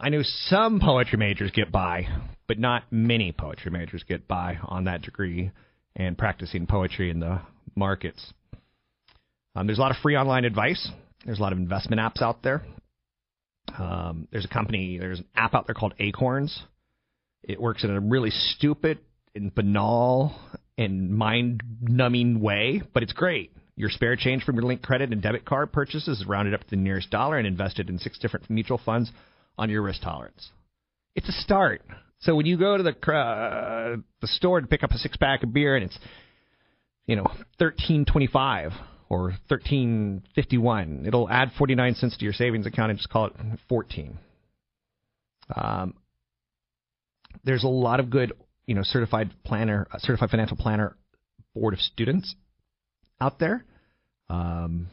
I 0.00 0.08
know 0.08 0.22
some 0.22 0.80
poetry 0.80 1.18
majors 1.18 1.50
get 1.52 1.70
by, 1.70 2.08
but 2.48 2.58
not 2.58 2.84
many 2.90 3.32
poetry 3.32 3.70
majors 3.70 4.02
get 4.02 4.26
by 4.26 4.58
on 4.62 4.84
that 4.84 5.02
degree 5.02 5.50
and 5.96 6.18
practicing 6.18 6.66
poetry 6.66 7.10
in 7.10 7.20
the 7.20 7.40
markets. 7.76 8.32
Um, 9.54 9.66
there's 9.66 9.78
a 9.78 9.80
lot 9.80 9.92
of 9.92 9.96
free 9.98 10.16
online 10.16 10.44
advice. 10.44 10.88
There's 11.24 11.38
a 11.38 11.42
lot 11.42 11.52
of 11.52 11.58
investment 11.58 12.00
apps 12.00 12.20
out 12.20 12.42
there. 12.42 12.62
Um, 13.78 14.28
there's 14.30 14.44
a 14.44 14.48
company, 14.48 14.98
there's 14.98 15.18
an 15.18 15.26
app 15.34 15.54
out 15.54 15.66
there 15.66 15.74
called 15.74 15.94
Acorns. 15.98 16.62
It 17.42 17.60
works 17.60 17.84
in 17.84 17.90
a 17.90 18.00
really 18.00 18.30
stupid 18.30 18.98
and 19.34 19.54
banal 19.54 20.34
and 20.78 21.10
mind 21.10 21.62
numbing 21.82 22.40
way, 22.40 22.82
but 22.92 23.02
it's 23.02 23.12
great. 23.12 23.52
Your 23.76 23.90
spare 23.90 24.16
change 24.16 24.44
from 24.44 24.54
your 24.54 24.64
linked 24.64 24.84
credit 24.84 25.12
and 25.12 25.20
debit 25.20 25.44
card 25.44 25.72
purchases 25.72 26.20
is 26.20 26.26
rounded 26.26 26.54
up 26.54 26.60
to 26.60 26.70
the 26.70 26.76
nearest 26.76 27.10
dollar 27.10 27.38
and 27.38 27.46
invested 27.46 27.90
in 27.90 27.98
six 27.98 28.18
different 28.18 28.48
mutual 28.48 28.80
funds 28.84 29.10
on 29.58 29.68
your 29.68 29.82
risk 29.82 30.02
tolerance. 30.02 30.50
It's 31.16 31.28
a 31.28 31.32
start. 31.32 31.82
So 32.20 32.36
when 32.36 32.46
you 32.46 32.56
go 32.56 32.76
to 32.76 32.82
the 32.82 33.12
uh, 33.12 33.96
the 34.20 34.26
store 34.28 34.60
to 34.60 34.66
pick 34.66 34.84
up 34.84 34.92
a 34.92 34.98
six 34.98 35.16
pack 35.16 35.42
of 35.42 35.52
beer 35.52 35.76
and 35.76 35.84
it's 35.84 35.98
you 37.06 37.16
know 37.16 37.26
thirteen 37.58 38.04
twenty 38.04 38.28
five 38.28 38.72
or 39.14 39.34
thirteen 39.48 40.22
fifty 40.34 40.58
one, 40.58 41.04
it'll 41.06 41.28
add 41.28 41.52
forty 41.56 41.74
nine 41.74 41.94
cents 41.94 42.16
to 42.18 42.24
your 42.24 42.32
savings 42.32 42.66
account 42.66 42.90
and 42.90 42.98
just 42.98 43.10
call 43.10 43.26
it 43.26 43.32
fourteen. 43.68 44.18
Um, 45.54 45.94
there's 47.44 47.64
a 47.64 47.68
lot 47.68 48.00
of 48.00 48.10
good 48.10 48.32
you 48.66 48.74
know 48.74 48.82
certified 48.82 49.30
planner, 49.44 49.86
uh, 49.92 49.98
certified 49.98 50.30
financial 50.30 50.56
planner 50.56 50.96
board 51.54 51.74
of 51.74 51.80
students 51.80 52.34
out 53.20 53.38
there. 53.38 53.64
Um, 54.28 54.88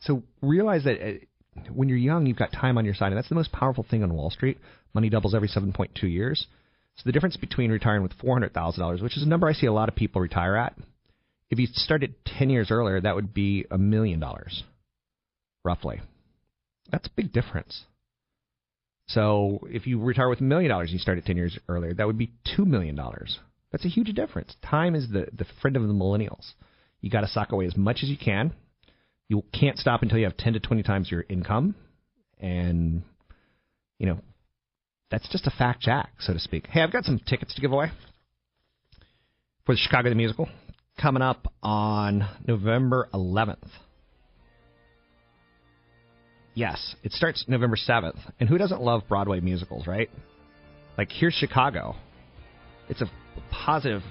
so 0.00 0.22
realize 0.42 0.84
that 0.84 1.00
uh, 1.00 1.60
when 1.72 1.88
you're 1.88 1.98
young, 1.98 2.26
you've 2.26 2.36
got 2.36 2.52
time 2.52 2.78
on 2.78 2.84
your 2.84 2.94
side, 2.94 3.08
and 3.08 3.16
that's 3.16 3.28
the 3.28 3.34
most 3.34 3.52
powerful 3.52 3.86
thing 3.88 4.02
on 4.02 4.12
Wall 4.12 4.30
Street. 4.30 4.58
Money 4.92 5.08
doubles 5.08 5.34
every 5.34 5.48
7.2 5.48 6.02
years. 6.02 6.46
So 6.96 7.02
the 7.04 7.12
difference 7.12 7.36
between 7.36 7.70
retiring 7.70 8.02
with 8.02 8.16
$400,000, 8.18 9.02
which 9.02 9.16
is 9.16 9.22
a 9.22 9.28
number 9.28 9.46
I 9.46 9.52
see 9.52 9.66
a 9.66 9.72
lot 9.72 9.88
of 9.88 9.94
people 9.94 10.22
retire 10.22 10.56
at, 10.56 10.74
if 11.50 11.58
you 11.58 11.66
started 11.72 12.14
10 12.38 12.50
years 12.50 12.70
earlier, 12.70 13.00
that 13.00 13.14
would 13.14 13.32
be 13.32 13.66
a 13.70 13.78
million 13.78 14.20
dollars, 14.20 14.64
roughly. 15.64 16.00
That's 16.90 17.06
a 17.06 17.12
big 17.16 17.32
difference. 17.32 17.84
So 19.08 19.60
if 19.70 19.86
you 19.86 20.00
retire 20.00 20.28
with 20.28 20.40
a 20.40 20.44
million 20.44 20.70
dollars, 20.70 20.88
and 20.90 20.94
you 20.94 20.98
started 20.98 21.24
10 21.24 21.36
years 21.36 21.58
earlier, 21.68 21.94
that 21.94 22.06
would 22.06 22.18
be 22.18 22.32
$2 22.58 22.66
million. 22.66 22.98
That's 23.70 23.84
a 23.84 23.88
huge 23.88 24.12
difference. 24.14 24.56
Time 24.68 24.94
is 24.94 25.08
the, 25.08 25.28
the 25.32 25.46
friend 25.60 25.76
of 25.76 25.82
the 25.82 25.88
millennials. 25.88 26.52
You 27.00 27.10
got 27.10 27.20
to 27.20 27.28
sock 27.28 27.52
away 27.52 27.66
as 27.66 27.76
much 27.76 27.98
as 28.02 28.08
you 28.08 28.16
can 28.16 28.52
you 29.28 29.42
can't 29.52 29.78
stop 29.78 30.02
until 30.02 30.18
you 30.18 30.24
have 30.24 30.36
10 30.36 30.52
to 30.54 30.60
20 30.60 30.82
times 30.82 31.10
your 31.10 31.24
income. 31.28 31.74
And, 32.38 33.02
you 33.98 34.06
know, 34.06 34.20
that's 35.10 35.28
just 35.30 35.46
a 35.46 35.50
fact 35.50 35.82
jack, 35.82 36.12
so 36.20 36.32
to 36.32 36.38
speak. 36.38 36.66
Hey, 36.68 36.82
I've 36.82 36.92
got 36.92 37.04
some 37.04 37.20
tickets 37.26 37.54
to 37.54 37.60
give 37.60 37.72
away 37.72 37.90
for 39.64 39.74
the 39.74 39.78
Chicago 39.78 40.08
the 40.10 40.14
Musical 40.14 40.48
coming 41.00 41.22
up 41.22 41.52
on 41.62 42.28
November 42.46 43.08
11th. 43.12 43.68
Yes, 46.54 46.96
it 47.02 47.12
starts 47.12 47.44
November 47.48 47.76
7th. 47.76 48.18
And 48.40 48.48
who 48.48 48.56
doesn't 48.56 48.80
love 48.80 49.02
Broadway 49.08 49.40
musicals, 49.40 49.86
right? 49.86 50.08
Like, 50.96 51.10
here's 51.12 51.34
Chicago. 51.34 51.94
It's 52.88 53.02
a 53.02 53.06
positive. 53.50 54.02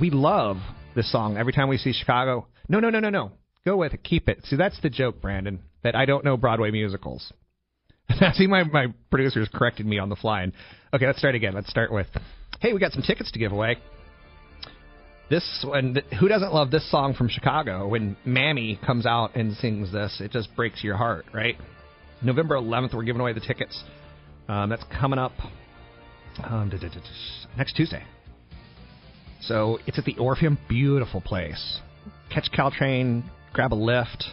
We 0.00 0.10
love 0.10 0.56
this 0.96 1.10
song 1.12 1.36
every 1.36 1.52
time 1.52 1.68
we 1.68 1.78
see 1.78 1.92
Chicago. 1.92 2.48
No, 2.68 2.80
no, 2.80 2.90
no, 2.90 2.98
no, 2.98 3.10
no. 3.10 3.32
Go 3.64 3.76
with 3.76 3.94
it. 3.94 4.02
Keep 4.02 4.28
it. 4.28 4.40
See, 4.44 4.56
that's 4.56 4.80
the 4.80 4.90
joke, 4.90 5.20
Brandon, 5.20 5.60
that 5.84 5.94
I 5.94 6.06
don't 6.06 6.24
know 6.24 6.36
Broadway 6.36 6.72
musicals. 6.72 7.32
See, 8.34 8.48
my, 8.48 8.64
my 8.64 8.88
producers 9.10 9.48
corrected 9.54 9.86
me 9.86 9.98
on 9.98 10.08
the 10.08 10.16
fly. 10.16 10.42
And, 10.42 10.52
okay, 10.92 11.06
let's 11.06 11.18
start 11.18 11.36
again. 11.36 11.54
Let's 11.54 11.70
start 11.70 11.92
with, 11.92 12.08
hey, 12.60 12.72
we 12.72 12.80
got 12.80 12.92
some 12.92 13.02
tickets 13.02 13.30
to 13.30 13.38
give 13.38 13.52
away. 13.52 13.76
This 15.30 15.64
and 15.72 16.02
who 16.20 16.28
doesn't 16.28 16.52
love 16.52 16.70
this 16.70 16.88
song 16.90 17.14
from 17.14 17.28
Chicago? 17.28 17.88
When 17.88 18.16
Mammy 18.24 18.78
comes 18.84 19.06
out 19.06 19.34
and 19.36 19.54
sings 19.54 19.90
this, 19.90 20.20
it 20.20 20.30
just 20.30 20.54
breaks 20.54 20.84
your 20.84 20.96
heart, 20.96 21.24
right? 21.32 21.56
November 22.22 22.56
11th, 22.56 22.94
we're 22.94 23.04
giving 23.04 23.20
away 23.20 23.32
the 23.32 23.40
tickets. 23.40 23.82
Um, 24.48 24.68
that's 24.68 24.84
coming 25.00 25.18
up 25.18 25.32
um, 26.42 26.70
next 27.56 27.74
Tuesday. 27.74 28.02
So 29.40 29.78
it's 29.86 29.98
at 29.98 30.04
the 30.04 30.16
Orpheum, 30.18 30.58
beautiful 30.68 31.20
place 31.20 31.80
catch 32.34 32.50
Caltrain, 32.52 33.22
grab 33.52 33.72
a 33.72 33.76
lift. 33.76 34.24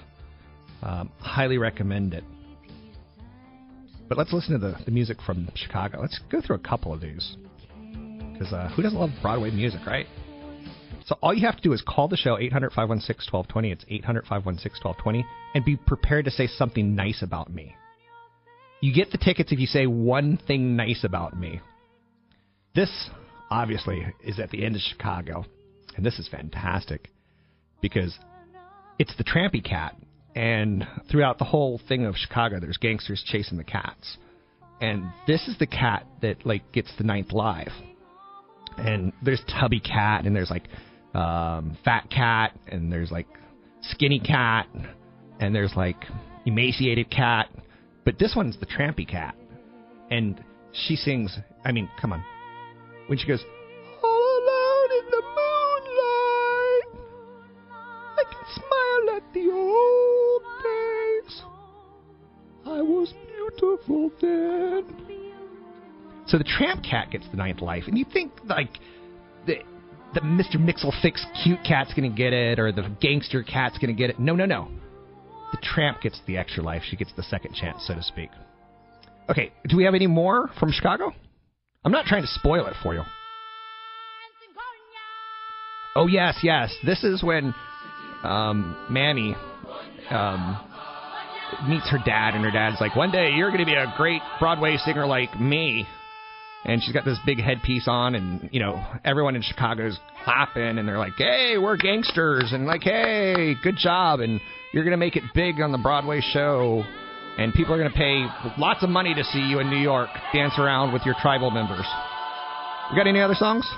Um, 0.82 1.12
highly 1.19 1.60
recommend 1.60 2.13
it. 2.13 2.23
But 4.10 4.17
let's 4.17 4.34
listen 4.34 4.54
to 4.54 4.60
the, 4.60 4.75
the 4.84 4.91
music 4.91 5.17
from 5.25 5.47
Chicago. 5.56 6.01
Let's 6.01 6.19
go 6.32 6.41
through 6.41 6.56
a 6.56 6.60
couple 6.60 6.93
of 6.93 7.01
these. 7.01 7.38
Because 8.34 8.51
uh, 8.51 8.69
who 8.75 8.82
doesn't 8.82 8.97
love 8.97 9.12
Broadway 9.21 9.51
music, 9.51 9.82
right? 9.86 10.08
So 11.05 11.17
all 11.21 11.33
you 11.33 11.45
have 11.45 11.57
to 11.57 11.61
do 11.61 11.73
is 11.73 11.81
call 11.81 12.07
the 12.07 12.17
show 12.17 12.37
800 12.37 12.71
516 12.71 13.31
1220. 13.31 13.71
It's 13.71 13.85
800 13.89 14.23
516 14.23 14.83
1220. 14.83 15.25
And 15.55 15.65
be 15.65 15.75
prepared 15.75 16.25
to 16.25 16.31
say 16.31 16.47
something 16.47 16.95
nice 16.95 17.21
about 17.21 17.51
me. 17.51 17.75
You 18.81 18.93
get 18.93 19.11
the 19.11 19.17
tickets 19.17 19.51
if 19.51 19.59
you 19.59 19.67
say 19.67 19.85
one 19.85 20.37
thing 20.47 20.75
nice 20.75 21.03
about 21.03 21.37
me. 21.37 21.61
This, 22.73 23.09
obviously, 23.49 24.05
is 24.23 24.39
at 24.39 24.49
the 24.49 24.65
end 24.65 24.75
of 24.75 24.81
Chicago. 24.81 25.45
And 25.95 26.05
this 26.05 26.19
is 26.19 26.27
fantastic 26.27 27.09
because 27.81 28.17
it's 28.97 29.15
the 29.17 29.23
trampy 29.23 29.63
cat. 29.63 29.95
And 30.35 30.87
throughout 31.11 31.37
the 31.37 31.45
whole 31.45 31.79
thing 31.87 32.05
of 32.05 32.15
Chicago, 32.15 32.59
there's 32.59 32.77
gangsters 32.77 33.23
chasing 33.25 33.57
the 33.57 33.63
cats. 33.63 34.17
And 34.79 35.11
this 35.27 35.47
is 35.47 35.57
the 35.59 35.67
cat 35.67 36.07
that 36.21 36.45
like 36.45 36.71
gets 36.71 36.89
the 36.97 37.03
ninth 37.03 37.33
life. 37.33 37.73
And 38.77 39.11
there's 39.21 39.41
tubby 39.59 39.81
cat, 39.81 40.25
and 40.25 40.35
there's 40.35 40.49
like 40.49 40.63
um, 41.13 41.78
fat 41.84 42.10
cat, 42.10 42.58
and 42.67 42.91
there's 42.91 43.12
like 43.12 43.28
skinny 43.82 44.19
cat, 44.19 44.67
and 45.39 45.54
there's 45.54 45.74
like 45.76 45.97
emaciated 46.45 47.10
cat. 47.10 47.50
But 48.06 48.17
this 48.17 48.34
one's 48.36 48.58
the 48.60 48.65
trampy 48.65 49.08
cat, 49.08 49.36
and 50.10 50.43
she 50.74 50.95
sings. 50.95 51.38
I 51.63 51.71
mean, 51.71 51.89
come 52.00 52.13
on, 52.13 52.24
when 53.08 53.17
she 53.17 53.28
goes, 53.28 53.43
All 54.04 54.10
alone 54.10 54.89
in 55.00 55.06
the 55.12 55.21
moonlight, 55.38 56.88
I 58.17 58.24
can 58.32 58.45
smile 58.56 59.17
at 59.17 59.34
the 59.34 59.52
old 59.52 60.41
days. 60.63 61.41
I 62.65 62.82
was 62.82 63.13
beautiful 63.28 64.12
then. 64.21 65.12
So 66.28 66.38
the 66.38 66.45
tramp 66.45 66.84
cat 66.84 67.12
gets 67.12 67.28
the 67.30 67.36
ninth 67.36 67.62
life, 67.62 67.84
and 67.88 67.97
you 67.97 68.06
think 68.06 68.32
like 68.45 68.80
the 70.13 70.21
Mr. 70.21 70.56
Mixel 70.56 70.93
Fix 71.02 71.26
cute 71.43 71.60
cat's 71.65 71.93
gonna 71.93 72.10
get 72.10 72.34
it, 72.34 72.60
or 72.60 72.71
the 72.71 72.89
gangster 73.02 73.43
cat's 73.43 73.78
gonna 73.78 73.93
get 73.93 74.10
it. 74.10 74.19
No, 74.19 74.36
no, 74.36 74.45
no. 74.45 74.69
The 75.52 75.58
tramp 75.62 76.02
gets 76.02 76.19
the 76.28 76.38
extra 76.38 76.63
life. 76.63 76.84
She 76.89 76.95
gets 76.95 77.12
the 77.15 77.24
second 77.24 77.56
chance, 77.56 77.86
so 77.86 77.95
to 77.95 78.04
speak. 78.04 78.30
Okay, 79.30 79.52
do 79.67 79.78
we 79.78 79.84
have 79.84 79.93
any 79.93 80.08
more 80.08 80.50
from 80.60 80.71
Chicago? 80.71 81.13
I'm 81.84 81.91
not 81.91 82.06
trying 82.06 82.21
to 82.21 82.28
spoil 82.28 82.67
it 82.67 82.74
for 82.84 82.93
you. 82.93 83.04
Oh 85.95 86.08
yes, 86.08 86.39
yes. 86.41 86.74
This 86.86 87.04
is 87.04 87.21
when 87.21 87.54
um, 88.24 88.76
Mammy 88.89 89.36
um, 90.10 90.58
meets 91.67 91.89
her 91.89 91.97
dad, 92.06 92.34
and 92.34 92.45
her 92.45 92.52
dad's 92.52 92.80
like, 92.80 92.95
"One 92.95 93.12
day 93.12 93.32
you're 93.36 93.50
going 93.50 93.60
to 93.60 93.65
be 93.65 93.74
a 93.74 93.93
great 93.97 94.21
Broadway 94.39 94.78
singer 94.78 95.06
like 95.06 95.38
me." 95.39 95.86
and 96.63 96.82
she's 96.84 96.93
got 96.93 97.06
this 97.06 97.17
big 97.26 97.39
headpiece 97.39 97.88
on 97.88 98.15
and 98.15 98.50
you 98.52 98.60
know 98.60 98.84
everyone 99.04 99.36
in 99.36 99.41
chicago's 99.41 100.00
clapping 100.24 100.78
and 100.78 100.88
they're 100.88 100.97
like 100.97 101.13
hey 101.17 101.58
we're 101.58 101.78
gangsters 101.78 102.52
and 102.54 102.65
like 102.65 102.84
hey 102.84 103.56
good 103.63 103.76
job 103.78 104.19
and 104.19 104.39
you're 104.74 104.84
going 104.84 104.91
to 104.91 104.97
make 104.97 105.15
it 105.15 105.24
big 105.34 105.60
on 105.60 105.71
the 105.71 105.78
broadway 105.78 106.21
show 106.21 106.84
and 107.38 107.54
people 107.54 107.74
are 107.74 107.78
going 107.78 107.91
to 107.91 107.97
pay 107.97 108.26
lots 108.58 108.84
of 108.84 108.89
money 108.89 109.13
to 109.13 109.24
see 109.26 109.39
you 109.39 109.60
in 109.60 109.69
new 109.69 109.80
york 109.80 110.10
dance 110.34 110.54
around 110.58 110.93
with 110.93 111.02
your 111.06 111.15
tribal 111.21 111.52
members. 111.52 111.86
You 112.91 112.97
got 112.97 113.08
any 113.08 113.21
other 113.21 113.36
songs? 113.36 113.69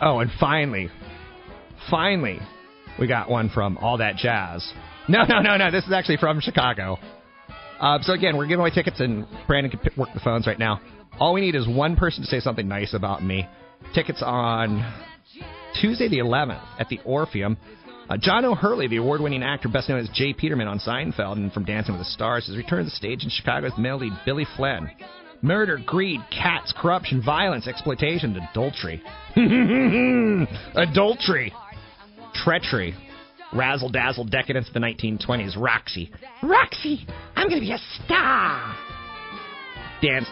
Oh 0.00 0.18
and 0.18 0.30
finally 0.38 0.90
finally 1.90 2.40
we 2.98 3.06
got 3.06 3.30
one 3.30 3.48
from 3.48 3.78
all 3.78 3.98
that 3.98 4.16
jazz. 4.16 4.70
No 5.08 5.24
no 5.24 5.40
no 5.40 5.56
no 5.56 5.70
this 5.70 5.84
is 5.84 5.92
actually 5.92 6.18
from 6.18 6.40
chicago. 6.40 6.98
Uh, 7.82 7.98
so 8.02 8.12
again, 8.12 8.36
we're 8.36 8.46
giving 8.46 8.60
away 8.60 8.70
tickets, 8.70 9.00
and 9.00 9.26
Brandon 9.48 9.70
can 9.70 9.80
p- 9.80 9.90
work 9.96 10.08
the 10.14 10.20
phones 10.20 10.46
right 10.46 10.58
now. 10.58 10.80
All 11.18 11.34
we 11.34 11.40
need 11.40 11.56
is 11.56 11.66
one 11.66 11.96
person 11.96 12.22
to 12.22 12.28
say 12.28 12.38
something 12.38 12.66
nice 12.66 12.94
about 12.94 13.24
me. 13.24 13.46
Tickets 13.92 14.22
on 14.24 14.94
Tuesday 15.80 16.08
the 16.08 16.18
11th 16.18 16.62
at 16.78 16.88
the 16.88 17.00
Orpheum. 17.04 17.56
Uh, 18.08 18.16
John 18.20 18.44
O'Hurley, 18.44 18.86
the 18.86 18.98
award-winning 18.98 19.42
actor 19.42 19.68
best 19.68 19.88
known 19.88 19.98
as 19.98 20.08
J. 20.14 20.32
Peterman 20.32 20.68
on 20.68 20.78
Seinfeld 20.78 21.32
and 21.34 21.52
from 21.52 21.64
Dancing 21.64 21.94
with 21.94 22.00
the 22.00 22.10
Stars, 22.10 22.46
has 22.46 22.56
returned 22.56 22.86
to 22.86 22.90
the 22.90 22.96
stage 22.96 23.24
in 23.24 23.30
Chicago 23.30 23.68
with 23.68 24.00
lead 24.00 24.12
Billy 24.24 24.46
Flynn. 24.56 24.88
Murder, 25.42 25.80
greed, 25.84 26.20
cats, 26.30 26.72
corruption, 26.76 27.20
violence, 27.20 27.66
exploitation, 27.66 28.36
adultery. 28.36 29.02
adultery. 30.76 31.52
Treachery. 32.32 32.94
Razzle 33.54 33.90
dazzle 33.90 34.24
decadence 34.24 34.68
of 34.68 34.74
the 34.74 34.80
1920s. 34.80 35.56
Roxy. 35.56 36.10
Roxy! 36.42 37.06
I'm 37.36 37.48
gonna 37.48 37.60
be 37.60 37.72
a 37.72 37.78
star! 38.04 38.76
Dance 40.00 40.26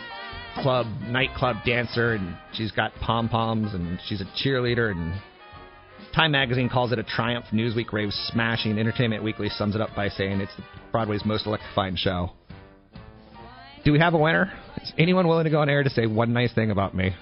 club, 0.63 0.87
nightclub 1.03 1.57
dancer, 1.65 2.15
and 2.15 2.37
she's 2.53 2.73
got 2.73 2.93
pom 2.97 3.29
poms, 3.29 3.75
and 3.75 3.99
she's 4.07 4.21
a 4.21 4.27
cheerleader, 4.43 4.91
and 4.91 5.21
Time 6.15 6.33
magazine 6.33 6.69
calls 6.69 6.91
it 6.91 6.99
a 6.99 7.05
triumph. 7.05 7.45
Newsweek 7.53 7.93
raves 7.93 8.15
smashing. 8.33 8.79
Entertainment 8.79 9.23
Weekly 9.23 9.49
sums 9.49 9.77
it 9.77 9.81
up 9.81 9.91
by 9.95 10.09
saying 10.09 10.41
it's 10.41 10.53
Broadway's 10.91 11.25
most 11.25 11.47
electrifying 11.47 11.95
show. 11.95 12.33
Do 13.85 13.93
we 13.93 14.01
have 14.01 14.15
a 14.15 14.19
winner? 14.19 14.53
Is 14.83 14.93
anyone 14.99 15.29
willing 15.29 15.45
to 15.45 15.51
go 15.51 15.61
on 15.61 15.69
air 15.69 15.83
to 15.83 15.91
say 15.91 16.07
one 16.07 16.33
nice 16.33 16.53
thing 16.53 16.73
about 16.73 16.95
me? 16.95 17.15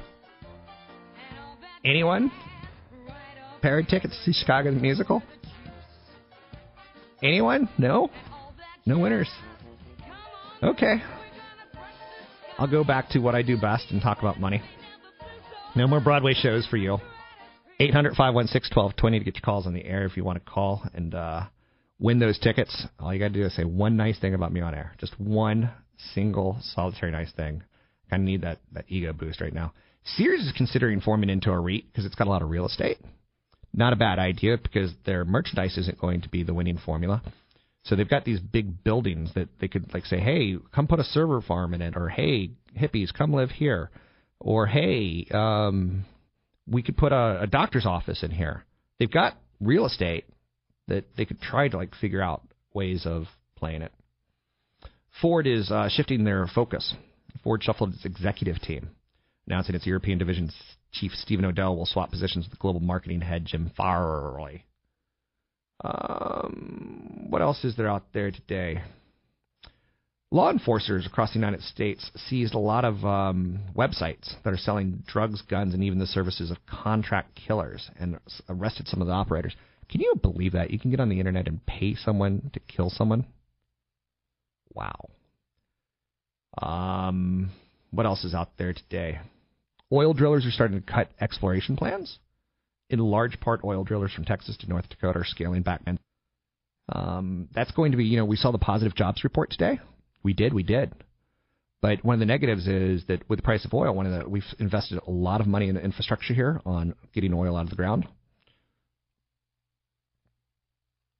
Anyone? 1.84 2.32
Pair 3.60 3.82
tickets 3.82 4.16
to 4.16 4.32
see 4.32 4.40
Chicago 4.40 4.72
the 4.72 4.80
musical? 4.80 5.22
Anyone? 7.22 7.68
No? 7.78 8.10
No 8.86 8.98
winners. 8.98 9.28
Okay. 10.62 11.02
I'll 12.58 12.70
go 12.70 12.84
back 12.84 13.10
to 13.10 13.18
what 13.18 13.34
I 13.34 13.42
do 13.42 13.56
best 13.56 13.90
and 13.90 14.00
talk 14.00 14.18
about 14.18 14.40
money. 14.40 14.62
No 15.76 15.86
more 15.86 16.00
Broadway 16.00 16.34
shows 16.34 16.66
for 16.66 16.76
you. 16.76 16.98
800 17.80 18.16
516 18.16 18.74
1220 18.74 19.18
to 19.18 19.24
get 19.24 19.36
your 19.36 19.42
calls 19.42 19.66
on 19.66 19.74
the 19.74 19.84
air 19.84 20.04
if 20.04 20.16
you 20.16 20.24
want 20.24 20.44
to 20.44 20.50
call 20.50 20.82
and 20.94 21.14
uh, 21.14 21.42
win 22.00 22.18
those 22.18 22.38
tickets. 22.38 22.86
All 22.98 23.12
you 23.12 23.20
got 23.20 23.28
to 23.28 23.34
do 23.34 23.44
is 23.44 23.54
say 23.54 23.64
one 23.64 23.96
nice 23.96 24.18
thing 24.18 24.34
about 24.34 24.52
me 24.52 24.60
on 24.60 24.74
air. 24.74 24.94
Just 24.98 25.18
one 25.20 25.70
single 26.14 26.58
solitary 26.74 27.12
nice 27.12 27.32
thing. 27.32 27.62
Of 28.10 28.20
need 28.20 28.42
that, 28.42 28.58
that 28.72 28.86
ego 28.88 29.12
boost 29.12 29.40
right 29.40 29.52
now. 29.52 29.72
Sears 30.16 30.40
is 30.40 30.52
considering 30.56 31.00
forming 31.00 31.30
into 31.30 31.50
a 31.50 31.60
REIT 31.60 31.84
because 31.92 32.06
it's 32.06 32.14
got 32.14 32.26
a 32.26 32.30
lot 32.30 32.42
of 32.42 32.48
real 32.48 32.66
estate. 32.66 32.98
Not 33.78 33.92
a 33.92 33.96
bad 33.96 34.18
idea 34.18 34.58
because 34.60 34.92
their 35.06 35.24
merchandise 35.24 35.78
isn't 35.78 36.00
going 36.00 36.22
to 36.22 36.28
be 36.28 36.42
the 36.42 36.52
winning 36.52 36.78
formula. 36.78 37.22
So 37.84 37.94
they've 37.94 38.10
got 38.10 38.24
these 38.24 38.40
big 38.40 38.82
buildings 38.82 39.30
that 39.36 39.48
they 39.60 39.68
could 39.68 39.94
like 39.94 40.04
say, 40.04 40.18
"Hey, 40.18 40.56
come 40.74 40.88
put 40.88 40.98
a 40.98 41.04
server 41.04 41.40
farm 41.40 41.72
in 41.74 41.80
it," 41.80 41.94
or 41.96 42.08
"Hey, 42.08 42.50
hippies, 42.76 43.14
come 43.14 43.32
live 43.32 43.50
here," 43.50 43.90
or 44.40 44.66
"Hey, 44.66 45.28
um, 45.32 46.04
we 46.66 46.82
could 46.82 46.96
put 46.96 47.12
a, 47.12 47.42
a 47.42 47.46
doctor's 47.46 47.86
office 47.86 48.24
in 48.24 48.32
here." 48.32 48.64
They've 48.98 49.08
got 49.08 49.38
real 49.60 49.86
estate 49.86 50.24
that 50.88 51.04
they 51.16 51.24
could 51.24 51.40
try 51.40 51.68
to 51.68 51.76
like 51.76 51.94
figure 51.94 52.20
out 52.20 52.42
ways 52.74 53.06
of 53.06 53.26
playing 53.54 53.82
it. 53.82 53.92
Ford 55.22 55.46
is 55.46 55.70
uh, 55.70 55.88
shifting 55.88 56.24
their 56.24 56.48
focus. 56.52 56.94
Ford 57.44 57.62
shuffled 57.62 57.94
its 57.94 58.04
executive 58.04 58.60
team, 58.60 58.90
announcing 59.46 59.76
its 59.76 59.86
European 59.86 60.18
division's 60.18 60.56
chief 60.98 61.12
Stephen 61.12 61.44
Odell 61.44 61.76
will 61.76 61.86
swap 61.86 62.10
positions 62.10 62.48
with 62.48 62.58
global 62.58 62.80
marketing 62.80 63.20
head 63.20 63.44
Jim 63.44 63.70
Farley. 63.76 64.64
Um, 65.84 67.26
what 67.28 67.42
else 67.42 67.64
is 67.64 67.76
there 67.76 67.88
out 67.88 68.04
there 68.12 68.30
today? 68.30 68.82
Law 70.30 70.50
enforcers 70.50 71.06
across 71.06 71.30
the 71.30 71.38
United 71.38 71.62
States 71.62 72.10
seized 72.28 72.54
a 72.54 72.58
lot 72.58 72.84
of 72.84 73.02
um, 73.04 73.60
websites 73.74 74.34
that 74.44 74.52
are 74.52 74.58
selling 74.58 75.02
drugs, 75.06 75.40
guns, 75.42 75.72
and 75.72 75.82
even 75.82 75.98
the 75.98 76.06
services 76.06 76.50
of 76.50 76.58
contract 76.66 77.34
killers 77.34 77.90
and 77.98 78.18
arrested 78.50 78.86
some 78.88 79.00
of 79.00 79.06
the 79.06 79.12
operators. 79.12 79.56
Can 79.88 80.02
you 80.02 80.14
believe 80.20 80.52
that? 80.52 80.70
You 80.70 80.78
can 80.78 80.90
get 80.90 81.00
on 81.00 81.08
the 81.08 81.18
internet 81.18 81.48
and 81.48 81.64
pay 81.64 81.94
someone 81.94 82.50
to 82.52 82.60
kill 82.60 82.90
someone? 82.90 83.24
Wow. 84.74 85.08
Um, 86.60 87.50
what 87.90 88.04
else 88.04 88.24
is 88.24 88.34
out 88.34 88.50
there 88.58 88.74
today? 88.74 89.20
Oil 89.92 90.12
drillers 90.12 90.44
are 90.44 90.50
starting 90.50 90.80
to 90.80 90.86
cut 90.86 91.10
exploration 91.20 91.76
plans. 91.76 92.18
In 92.90 92.98
large 92.98 93.40
part, 93.40 93.60
oil 93.64 93.84
drillers 93.84 94.12
from 94.12 94.24
Texas 94.24 94.56
to 94.58 94.68
North 94.68 94.88
Dakota 94.88 95.20
are 95.20 95.24
scaling 95.24 95.62
back. 95.62 95.82
Um, 96.90 97.48
that's 97.54 97.70
going 97.72 97.92
to 97.92 97.98
be, 97.98 98.04
you 98.04 98.16
know, 98.16 98.24
we 98.24 98.36
saw 98.36 98.50
the 98.50 98.58
positive 98.58 98.94
jobs 98.94 99.24
report 99.24 99.50
today. 99.50 99.78
We 100.22 100.32
did, 100.32 100.52
we 100.52 100.62
did. 100.62 100.92
But 101.80 102.04
one 102.04 102.14
of 102.14 102.20
the 102.20 102.26
negatives 102.26 102.66
is 102.66 103.04
that 103.06 103.28
with 103.28 103.38
the 103.38 103.42
price 103.42 103.64
of 103.64 103.72
oil, 103.72 103.94
one 103.94 104.06
of 104.06 104.12
the 104.12 104.28
we've 104.28 104.42
invested 104.58 105.00
a 105.06 105.10
lot 105.10 105.40
of 105.40 105.46
money 105.46 105.68
in 105.68 105.76
the 105.76 105.84
infrastructure 105.84 106.34
here 106.34 106.60
on 106.66 106.94
getting 107.14 107.32
oil 107.32 107.56
out 107.56 107.64
of 107.64 107.70
the 107.70 107.76
ground. 107.76 108.08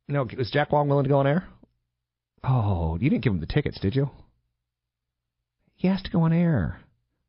No, 0.08 0.26
was 0.36 0.50
Jack 0.50 0.72
Wong 0.72 0.88
willing 0.88 1.04
to 1.04 1.10
go 1.10 1.18
on 1.18 1.26
air? 1.26 1.46
Oh, 2.42 2.96
you 3.00 3.10
didn't 3.10 3.22
give 3.22 3.32
him 3.32 3.40
the 3.40 3.46
tickets, 3.46 3.78
did 3.78 3.94
you? 3.94 4.10
He 5.74 5.86
has 5.86 6.02
to 6.02 6.10
go 6.10 6.22
on 6.22 6.32
air. 6.32 6.80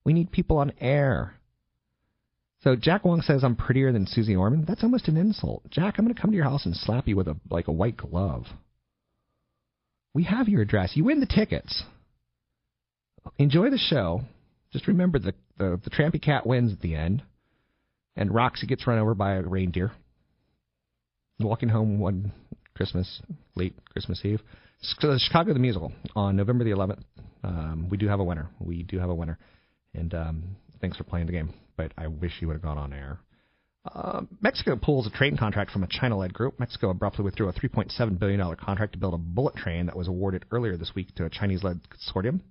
We 0.03 0.13
need 0.13 0.31
people 0.31 0.57
on 0.57 0.73
air. 0.79 1.35
So 2.61 2.75
Jack 2.75 3.05
Wong 3.05 3.21
says 3.21 3.43
I'm 3.43 3.55
prettier 3.55 3.91
than 3.91 4.05
Suze 4.05 4.29
Orman. 4.35 4.65
That's 4.67 4.83
almost 4.83 5.07
an 5.07 5.17
insult. 5.17 5.69
Jack, 5.69 5.95
I'm 5.97 6.05
going 6.05 6.13
to 6.13 6.21
come 6.21 6.31
to 6.31 6.35
your 6.35 6.45
house 6.45 6.65
and 6.65 6.75
slap 6.75 7.07
you 7.07 7.15
with 7.15 7.27
a 7.27 7.37
like 7.49 7.67
a 7.67 7.73
white 7.73 7.97
glove. 7.97 8.45
We 10.13 10.23
have 10.23 10.49
your 10.49 10.61
address. 10.61 10.91
You 10.95 11.05
win 11.05 11.19
the 11.19 11.25
tickets. 11.25 11.83
Enjoy 13.37 13.69
the 13.69 13.77
show. 13.77 14.21
Just 14.73 14.87
remember 14.87 15.19
the 15.19 15.33
the, 15.57 15.79
the 15.83 15.89
trampy 15.89 16.21
cat 16.21 16.45
wins 16.45 16.73
at 16.73 16.81
the 16.81 16.95
end, 16.95 17.23
and 18.15 18.33
Roxy 18.33 18.67
gets 18.67 18.85
run 18.85 18.99
over 18.99 19.15
by 19.15 19.35
a 19.35 19.41
reindeer. 19.41 19.91
Walking 21.39 21.69
home 21.69 21.99
one 21.99 22.33
Christmas, 22.75 23.21
late 23.55 23.73
Christmas 23.91 24.21
Eve. 24.25 24.41
Chicago 24.81 25.53
the 25.53 25.59
Musical 25.59 25.91
on 26.15 26.35
November 26.35 26.63
the 26.63 26.71
11th. 26.71 27.03
Um, 27.43 27.87
we 27.89 27.97
do 27.97 28.07
have 28.07 28.19
a 28.19 28.23
winner. 28.23 28.49
We 28.59 28.83
do 28.83 28.99
have 28.99 29.09
a 29.09 29.15
winner. 29.15 29.37
And 29.93 30.13
um, 30.13 30.43
thanks 30.81 30.97
for 30.97 31.03
playing 31.03 31.25
the 31.25 31.31
game, 31.31 31.53
but 31.77 31.91
I 31.97 32.07
wish 32.07 32.33
you 32.39 32.47
would 32.47 32.53
have 32.53 32.61
gone 32.61 32.77
on 32.77 32.93
air. 32.93 33.19
Uh, 33.93 34.21
Mexico 34.41 34.75
pulls 34.75 35.07
a 35.07 35.09
train 35.09 35.37
contract 35.37 35.71
from 35.71 35.83
a 35.83 35.87
China 35.87 36.17
led 36.17 36.33
group. 36.33 36.59
Mexico 36.59 36.89
abruptly 36.89 37.23
withdrew 37.23 37.47
a 37.47 37.53
$3.7 37.53 38.19
billion 38.19 38.55
contract 38.55 38.93
to 38.93 38.99
build 38.99 39.13
a 39.13 39.17
bullet 39.17 39.55
train 39.55 39.85
that 39.85 39.95
was 39.95 40.07
awarded 40.07 40.45
earlier 40.51 40.77
this 40.77 40.91
week 40.95 41.13
to 41.15 41.25
a 41.25 41.29
Chinese 41.29 41.63
led 41.63 41.79
consortium. 41.89 42.41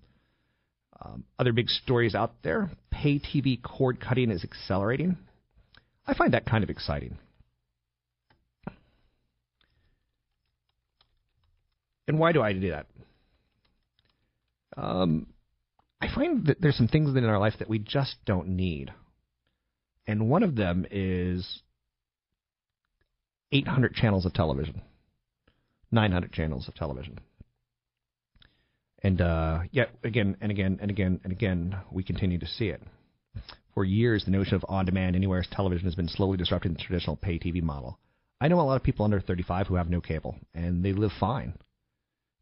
Um, 1.01 1.25
other 1.39 1.53
big 1.53 1.69
stories 1.69 2.15
out 2.15 2.33
there 2.43 2.71
pay 2.91 3.21
TV 3.21 3.63
cord 3.63 4.01
cutting 4.01 4.31
is 4.31 4.43
accelerating. 4.43 5.17
I 6.07 6.15
find 6.15 6.33
that 6.33 6.47
kind 6.47 6.65
of 6.65 6.71
exciting. 6.71 7.19
And 12.09 12.19
why 12.19 12.33
do 12.33 12.43
I 12.43 12.55
do 12.55 12.71
that? 12.71 12.87
Um, 14.77 15.27
I 16.01 16.09
find 16.15 16.47
that 16.47 16.61
there's 16.61 16.77
some 16.77 16.89
things 16.89 17.17
in 17.17 17.25
our 17.25 17.39
life 17.39 17.55
that 17.59 17.69
we 17.69 17.79
just 17.79 18.17
don't 18.25 18.49
need. 18.49 18.93
And 20.07 20.31
one 20.31 20.43
of 20.43 20.55
them 20.57 20.87
is 20.91 21.63
800 23.53 23.95
channels 23.95 24.25
of 24.25 24.33
television, 24.33 24.83
900 25.91 26.33
channels 26.33 26.69
of 26.69 26.75
television. 26.75 27.19
And 29.03 29.21
uh, 29.21 29.61
yet, 29.71 29.91
again 30.03 30.37
and 30.41 30.51
again 30.51 30.79
and 30.81 30.91
again 30.91 31.21
and 31.25 31.33
again, 31.33 31.77
we 31.91 32.03
continue 32.03 32.39
to 32.39 32.47
see 32.47 32.69
it. 32.69 32.83
For 33.75 33.85
years, 33.85 34.25
the 34.25 34.33
notion 34.33 34.55
of 34.55 34.65
on 34.69 34.87
demand, 34.87 35.15
anywhere 35.15 35.45
television 35.51 35.85
has 35.85 35.95
been 35.95 36.09
slowly 36.09 36.37
disrupting 36.37 36.73
the 36.73 36.81
traditional 36.81 37.17
pay 37.17 37.39
TV 37.39 37.63
model. 37.63 37.99
I 38.41 38.49
know 38.49 38.61
a 38.61 38.63
lot 38.63 38.77
of 38.77 38.83
people 38.83 39.05
under 39.05 39.21
35 39.21 39.69
who 39.69 39.77
have 39.77 39.91
no 39.91 40.01
cable, 40.01 40.37
and 40.55 40.85
they 40.85 40.93
live 40.93 41.13
fine. 41.21 41.55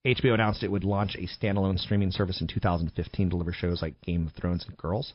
HBO 0.06 0.34
announced 0.34 0.62
it 0.62 0.70
would 0.70 0.84
launch 0.84 1.16
a 1.16 1.26
standalone 1.26 1.80
streaming 1.80 2.12
service 2.12 2.40
in 2.40 2.46
2015 2.46 3.26
to 3.26 3.30
deliver 3.30 3.52
shows 3.52 3.82
like 3.82 4.00
Game 4.02 4.28
of 4.28 4.32
Thrones 4.34 4.64
and 4.64 4.76
Girls. 4.76 5.14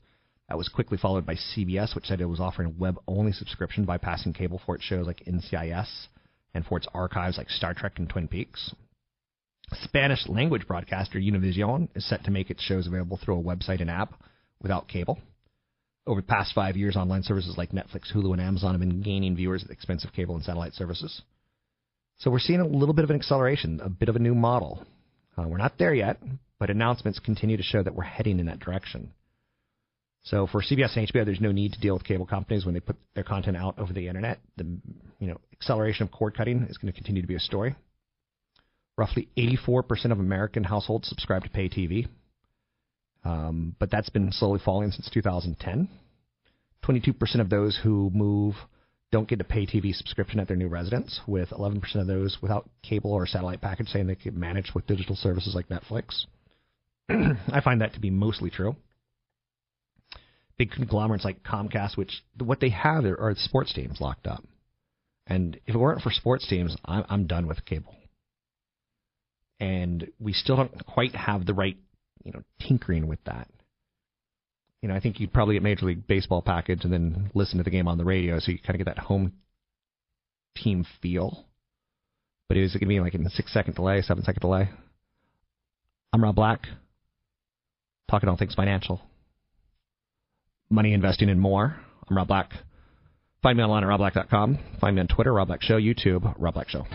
That 0.50 0.58
was 0.58 0.68
quickly 0.68 0.98
followed 0.98 1.26
by 1.26 1.36
CBS, 1.36 1.96
which 1.96 2.08
said 2.08 2.20
it 2.20 2.26
was 2.26 2.42
offering 2.42 2.68
a 2.68 2.80
web 2.82 3.00
only 3.08 3.32
subscription 3.32 3.86
bypassing 3.86 4.36
cable 4.36 4.60
for 4.66 4.76
its 4.76 4.84
shows 4.84 5.08
like 5.08 5.24
NCIS 5.26 6.08
and 6.54 6.66
for 6.66 6.78
its 6.78 6.88
archives 6.94 7.38
like 7.38 7.50
Star 7.50 7.74
Trek 7.74 8.00
and 8.00 8.10
Twin 8.10 8.28
Peaks. 8.28 8.76
Spanish 9.76 10.28
language 10.28 10.68
broadcaster 10.68 11.18
Univision 11.20 11.88
is 11.96 12.06
set 12.06 12.26
to 12.26 12.32
make 12.32 12.50
its 12.50 12.62
shows 12.62 12.86
available 12.86 13.16
through 13.16 13.40
a 13.40 13.44
website 13.44 13.80
and 13.80 13.90
app 13.90 14.22
without 14.62 14.90
cable. 14.90 15.18
Over 16.06 16.20
the 16.20 16.28
past 16.28 16.54
five 16.54 16.76
years, 16.76 16.98
online 16.98 17.24
services 17.24 17.58
like 17.58 17.72
Netflix, 17.72 18.14
Hulu, 18.14 18.34
and 18.34 18.42
Amazon 18.42 18.74
have 18.74 18.82
been 18.82 19.02
gaining 19.02 19.38
viewers 19.38 19.62
at 19.62 19.70
the 19.70 19.74
expense 19.74 20.04
of 20.04 20.12
cable 20.12 20.36
and 20.36 20.44
satellite 20.44 20.74
services. 20.74 21.22
So 22.22 22.30
we're 22.30 22.40
seeing 22.40 22.60
a 22.60 22.68
little 22.68 22.94
bit 22.94 23.04
of 23.04 23.10
an 23.10 23.16
acceleration, 23.16 23.80
a 23.84 23.90
bit 23.90 24.08
of 24.08 24.16
a 24.16 24.20
new 24.20 24.36
model. 24.36 24.86
Uh, 25.36 25.48
we're 25.48 25.58
not 25.58 25.80
there 25.80 25.94
yet, 25.94 26.18
but 26.60 26.70
announcements 26.70 27.18
continue 27.18 27.58
to 27.58 27.64
show 27.64 27.82
that 27.82 27.96
we're 27.96 28.04
heading 28.04 28.40
in 28.40 28.46
that 28.46 28.60
direction. 28.60 29.12
So 30.26 30.46
for 30.46 30.62
CBS 30.62 30.96
and 30.96 31.08
HBO, 31.08 31.26
there's 31.26 31.42
no 31.42 31.52
need 31.52 31.74
to 31.74 31.80
deal 31.80 31.96
with 31.96 32.04
cable 32.04 32.28
companies 32.28 32.64
when 32.64 32.76
they 32.76 32.80
put 32.80 32.96
their 33.16 33.24
content 33.24 33.58
out 33.58 33.80
over 33.80 33.92
the 33.92 34.08
internet. 34.08 34.40
The 34.56 34.66
you 35.18 35.28
know 35.28 35.42
acceleration 35.52 36.04
of 36.04 36.12
cord 36.12 36.38
cutting 36.38 36.68
is 36.70 36.78
going 36.78 36.94
to 36.94 36.96
continue 36.96 37.24
to 37.24 37.28
be 37.28 37.34
a 37.34 37.40
story. 37.40 37.76
Roughly 39.00 39.28
84% 39.36 40.12
of 40.12 40.20
American 40.20 40.64
households 40.64 41.10
subscribe 41.10 41.44
to 41.44 41.50
pay 41.50 41.70
TV, 41.70 42.08
um, 43.26 43.76
but 43.80 43.90
that's 43.90 44.12
been 44.12 44.32
slowly 44.32 44.60
falling 44.64 44.92
since 44.92 45.10
2010. 45.12 45.90
22% 46.84 47.42
of 47.42 47.50
those 47.50 47.80
who 47.82 48.12
move 48.14 48.54
don't 49.12 49.28
get 49.28 49.42
a 49.42 49.46
pay 49.46 49.66
TV 49.66 49.94
subscription 49.94 50.40
at 50.40 50.48
their 50.48 50.58
new 50.58 50.70
residence, 50.70 51.20
with 51.28 51.50
11% 51.50 51.96
of 51.96 52.08
those 52.08 52.38
without 52.42 52.70
cable 52.82 53.12
or 53.12 53.28
satellite 53.28 53.62
package 53.62 53.90
saying 53.90 54.08
they 54.08 54.16
can 54.16 54.40
manage 54.40 54.72
with 54.74 54.88
digital 54.88 55.16
services 55.16 55.54
like 55.54 55.68
Netflix. 55.68 56.26
I 57.10 57.62
find 57.62 57.82
that 57.82 57.94
to 57.94 58.00
be 58.00 58.10
mostly 58.10 58.50
true. 58.50 58.76
Big 60.58 60.72
conglomerates 60.72 61.26
like 61.26 61.44
Comcast, 61.44 61.98
which 61.98 62.24
what 62.42 62.60
they 62.60 62.70
have 62.70 63.04
are, 63.04 63.20
are 63.20 63.36
sports 63.36 63.74
teams 63.74 64.00
locked 64.00 64.28
up. 64.28 64.44
And 65.28 65.60
if 65.66 65.76
it 65.76 65.78
weren't 65.78 66.02
for 66.02 66.12
sports 66.12 66.48
teams, 66.48 66.76
I'm, 66.86 67.04
I'm 67.10 67.28
done 67.28 67.48
with 67.48 67.66
cable. 67.66 67.96
And 69.60 70.10
we 70.20 70.34
still 70.34 70.56
don't 70.56 70.86
quite 70.86 71.16
have 71.16 71.46
the 71.46 71.54
right, 71.54 71.78
you 72.24 72.32
know, 72.32 72.44
tinkering 72.66 73.08
with 73.08 73.24
that. 73.26 73.48
You 74.82 74.90
know, 74.90 74.96
I 74.96 75.00
think 75.00 75.20
you'd 75.20 75.34
probably 75.34 75.56
get 75.56 75.64
Major 75.64 75.86
League 75.86 76.08
Baseball 76.08 76.42
package 76.42 76.84
and 76.84 76.92
then 76.92 77.30
listen 77.34 77.58
to 77.60 77.64
the 77.64 77.70
game 77.70 77.88
on 77.88 77.98
the 77.98 78.06
radio, 78.06 78.40
so 78.40 78.52
you 78.52 78.58
kind 78.58 78.80
of 78.80 78.86
get 78.86 78.96
that 78.96 79.04
home 79.04 79.34
team 80.56 80.86
feel. 81.02 81.46
But 82.48 82.58
it 82.58 82.64
going 82.80 82.80
to 82.82 82.86
be 82.88 83.00
like 83.00 83.14
in 83.14 83.26
a 83.26 83.30
six 83.30 83.54
second 83.54 83.76
delay, 83.76 84.02
seven 84.02 84.24
second 84.24 84.42
delay? 84.42 84.70
I'm 86.12 86.24
Rob 86.24 86.36
Black, 86.36 86.66
talking 88.10 88.28
all 88.28 88.38
things 88.38 88.56
financial, 88.56 89.02
money 90.70 90.94
investing 90.94 91.30
and 91.30 91.40
more. 91.40 91.78
I'm 92.10 92.18
Rob 92.18 92.28
Black. 92.28 92.52
Find 93.42 93.58
me 93.58 93.64
online 93.64 93.84
at 93.84 93.90
robblack.com. 93.90 94.60
Find 94.80 94.96
me 94.96 95.02
on 95.02 95.08
Twitter, 95.08 95.34
Rob 95.34 95.48
Black 95.48 95.62
Show, 95.62 95.80
YouTube, 95.80 96.36
Rob 96.38 96.54
Black 96.54 96.70
Show. 96.70 96.86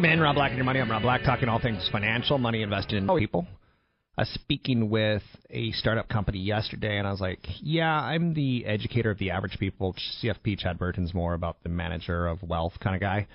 Welcome 0.00 0.14
in, 0.14 0.20
Rob 0.22 0.36
Black 0.36 0.48
and 0.48 0.56
your 0.56 0.64
money. 0.64 0.80
I'm 0.80 0.90
Rob 0.90 1.02
Black, 1.02 1.24
talking 1.24 1.50
all 1.50 1.60
things 1.60 1.86
financial, 1.92 2.38
money 2.38 2.62
invested 2.62 2.96
in 2.96 3.18
people. 3.18 3.46
I 4.16 4.22
was 4.22 4.30
speaking 4.30 4.88
with 4.88 5.22
a 5.50 5.72
startup 5.72 6.08
company 6.08 6.38
yesterday, 6.38 6.96
and 6.96 7.06
I 7.06 7.10
was 7.10 7.20
like, 7.20 7.46
"Yeah, 7.60 8.00
I'm 8.00 8.32
the 8.32 8.64
educator 8.64 9.10
of 9.10 9.18
the 9.18 9.30
average 9.30 9.58
people." 9.58 9.94
CFP 10.22 10.56
Chad 10.56 10.78
Burton's 10.78 11.12
more 11.12 11.34
about 11.34 11.62
the 11.64 11.68
manager 11.68 12.26
of 12.26 12.42
wealth 12.42 12.80
kind 12.80 12.96
of 12.96 13.02
guy, 13.02 13.26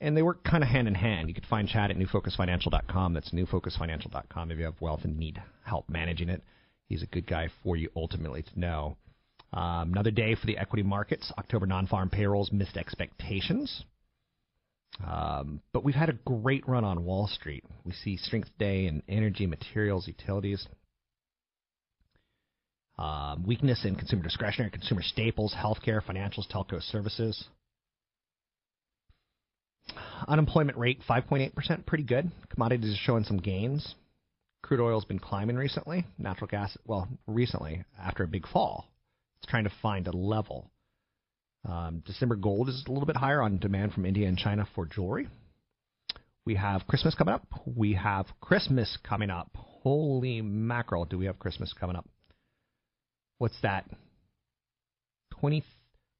and 0.00 0.16
they 0.16 0.22
work 0.22 0.42
kind 0.42 0.64
of 0.64 0.70
hand 0.70 0.88
in 0.88 0.94
hand. 0.94 1.28
You 1.28 1.34
could 1.34 1.44
find 1.44 1.68
Chad 1.68 1.90
at 1.90 1.98
newfocusfinancial.com. 1.98 3.12
That's 3.12 3.32
newfocusfinancial.com 3.32 4.50
if 4.50 4.56
you 4.56 4.64
have 4.64 4.80
wealth 4.80 5.04
and 5.04 5.18
need 5.18 5.42
help 5.64 5.86
managing 5.90 6.30
it. 6.30 6.42
He's 6.86 7.02
a 7.02 7.06
good 7.06 7.26
guy 7.26 7.50
for 7.62 7.76
you 7.76 7.90
ultimately 7.94 8.42
to 8.42 8.58
know. 8.58 8.96
Um, 9.52 9.92
another 9.92 10.12
day 10.12 10.34
for 10.34 10.46
the 10.46 10.56
equity 10.56 10.82
markets. 10.82 11.30
October 11.36 11.66
non-farm 11.66 12.08
payrolls 12.08 12.50
missed 12.52 12.78
expectations. 12.78 13.84
Um, 15.04 15.60
but 15.72 15.84
we've 15.84 15.94
had 15.94 16.08
a 16.08 16.14
great 16.14 16.66
run 16.68 16.84
on 16.84 17.04
Wall 17.04 17.26
Street. 17.26 17.64
We 17.84 17.92
see 17.92 18.16
strength 18.16 18.48
today 18.58 18.86
in 18.86 19.02
energy, 19.08 19.46
materials, 19.46 20.06
utilities. 20.06 20.66
Um, 22.98 23.44
weakness 23.46 23.84
in 23.84 23.94
consumer 23.94 24.22
discretionary, 24.22 24.70
consumer 24.70 25.02
staples, 25.02 25.54
healthcare, 25.54 26.02
financials, 26.02 26.50
telco 26.50 26.80
services. 26.80 27.44
Unemployment 30.26 30.78
rate 30.78 31.00
5.8%, 31.08 31.84
pretty 31.84 32.04
good. 32.04 32.30
Commodities 32.48 32.94
are 32.94 33.02
showing 33.02 33.24
some 33.24 33.36
gains. 33.36 33.94
Crude 34.62 34.80
oil's 34.80 35.04
been 35.04 35.18
climbing 35.18 35.56
recently. 35.56 36.06
Natural 36.18 36.48
gas, 36.48 36.76
well, 36.86 37.06
recently 37.26 37.84
after 38.00 38.24
a 38.24 38.28
big 38.28 38.48
fall. 38.48 38.88
It's 39.38 39.50
trying 39.50 39.64
to 39.64 39.72
find 39.82 40.08
a 40.08 40.16
level. 40.16 40.70
Um, 41.68 42.02
December 42.06 42.36
gold 42.36 42.68
is 42.68 42.84
a 42.86 42.92
little 42.92 43.06
bit 43.06 43.16
higher 43.16 43.42
on 43.42 43.58
demand 43.58 43.92
from 43.92 44.06
India 44.06 44.28
and 44.28 44.38
China 44.38 44.66
for 44.74 44.86
jewelry. 44.86 45.28
We 46.44 46.54
have 46.54 46.86
Christmas 46.86 47.14
coming 47.14 47.34
up. 47.34 47.44
We 47.64 47.94
have 47.94 48.26
Christmas 48.40 48.96
coming 49.02 49.30
up. 49.30 49.50
Holy 49.56 50.42
mackerel, 50.42 51.04
do 51.04 51.18
we 51.18 51.26
have 51.26 51.38
Christmas 51.38 51.74
coming 51.78 51.96
up? 51.96 52.06
What's 53.38 53.60
that? 53.62 53.84
20 55.40 55.64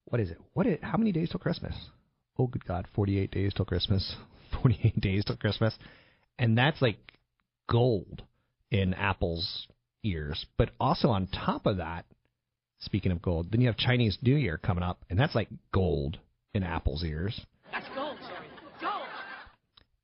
what 0.07 0.21
is 0.21 0.31
it? 0.31 0.39
What 0.53 0.67
is, 0.67 0.79
how 0.83 0.97
many 0.97 1.13
days 1.13 1.31
till 1.31 1.41
Christmas? 1.41 1.75
Oh 2.39 2.47
good 2.47 2.65
god, 2.65 2.87
48 2.95 3.31
days 3.31 3.53
till 3.55 3.65
Christmas. 3.65 4.15
48 4.63 5.01
days 5.01 5.25
till 5.25 5.37
Christmas. 5.37 5.77
And 6.39 6.57
that's 6.57 6.81
like 6.81 6.99
gold 7.69 8.23
in 8.71 8.95
Apple's 8.95 9.67
ears. 10.05 10.47
But 10.57 10.71
also 10.79 11.09
on 11.09 11.27
top 11.27 11.67
of 11.67 11.79
that, 11.79 12.05
Speaking 12.81 13.13
of 13.13 13.23
gold, 13.23 13.51
then 13.51 13.61
you 13.61 13.69
have 13.69 13.77
Chinese 13.77 14.19
New 14.23 14.37
Year 14.37 14.59
coming 14.59 14.85
up, 14.85 15.05
and 15.09 15.19
that's 15.19 15.35
like 15.35 15.49
gold 15.73 16.19
in 16.55 16.63
Apple's 16.63 17.03
ears. 17.05 17.41
That's 17.73 17.87
gold, 17.95 18.19
Jerry. 18.21 18.47
Gold. 18.81 19.07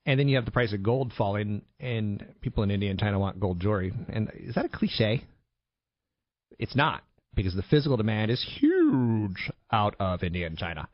And 0.06 0.18
then 0.18 0.28
you 0.28 0.37
have 0.37 0.46
the 0.46 0.50
price 0.50 0.72
of 0.72 0.82
gold 0.82 1.12
falling, 1.16 1.62
and 1.78 2.24
people 2.40 2.62
in 2.62 2.70
India 2.70 2.90
and 2.90 2.98
China 2.98 3.18
want 3.18 3.38
gold 3.38 3.61
jewelry. 3.61 3.92
And 4.08 4.30
is 4.35 4.54
that 4.54 4.64
a 4.64 4.68
cliche? 4.68 5.22
It's 6.58 6.74
not, 6.74 7.02
because 7.35 7.54
the 7.54 7.62
physical 7.62 7.96
demand 7.96 8.30
is 8.30 8.44
huge 8.58 9.50
out 9.70 9.94
of 10.00 10.22
India 10.22 10.46
and 10.46 10.56
China. 10.56 10.88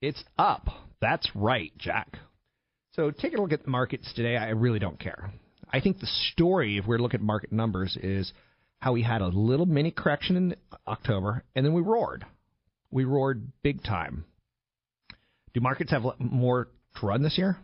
It's 0.00 0.22
up. 0.38 0.68
That's 1.00 1.28
right, 1.34 1.72
Jack. 1.78 2.18
So 2.92 3.10
taking 3.10 3.38
a 3.38 3.42
look 3.42 3.52
at 3.52 3.64
the 3.64 3.70
markets 3.70 4.12
today, 4.14 4.36
I 4.36 4.50
really 4.50 4.78
don't 4.78 4.98
care. 4.98 5.30
I 5.70 5.80
think 5.80 5.98
the 5.98 6.06
story, 6.32 6.78
if 6.78 6.86
we're 6.86 6.98
looking 6.98 7.20
at 7.20 7.24
market 7.24 7.52
numbers, 7.52 7.98
is 8.02 8.32
how 8.78 8.92
we 8.92 9.02
had 9.02 9.20
a 9.20 9.28
little 9.28 9.66
mini 9.66 9.90
correction 9.90 10.36
in 10.36 10.56
October, 10.86 11.44
and 11.54 11.64
then 11.64 11.72
we 11.72 11.82
roared. 11.82 12.24
We 12.90 13.04
roared 13.04 13.52
big 13.62 13.82
time. 13.82 14.24
Do 15.54 15.60
markets 15.60 15.90
have 15.90 16.04
more 16.18 16.68
to 17.00 17.06
run 17.06 17.22
this 17.22 17.38
year? 17.38 17.56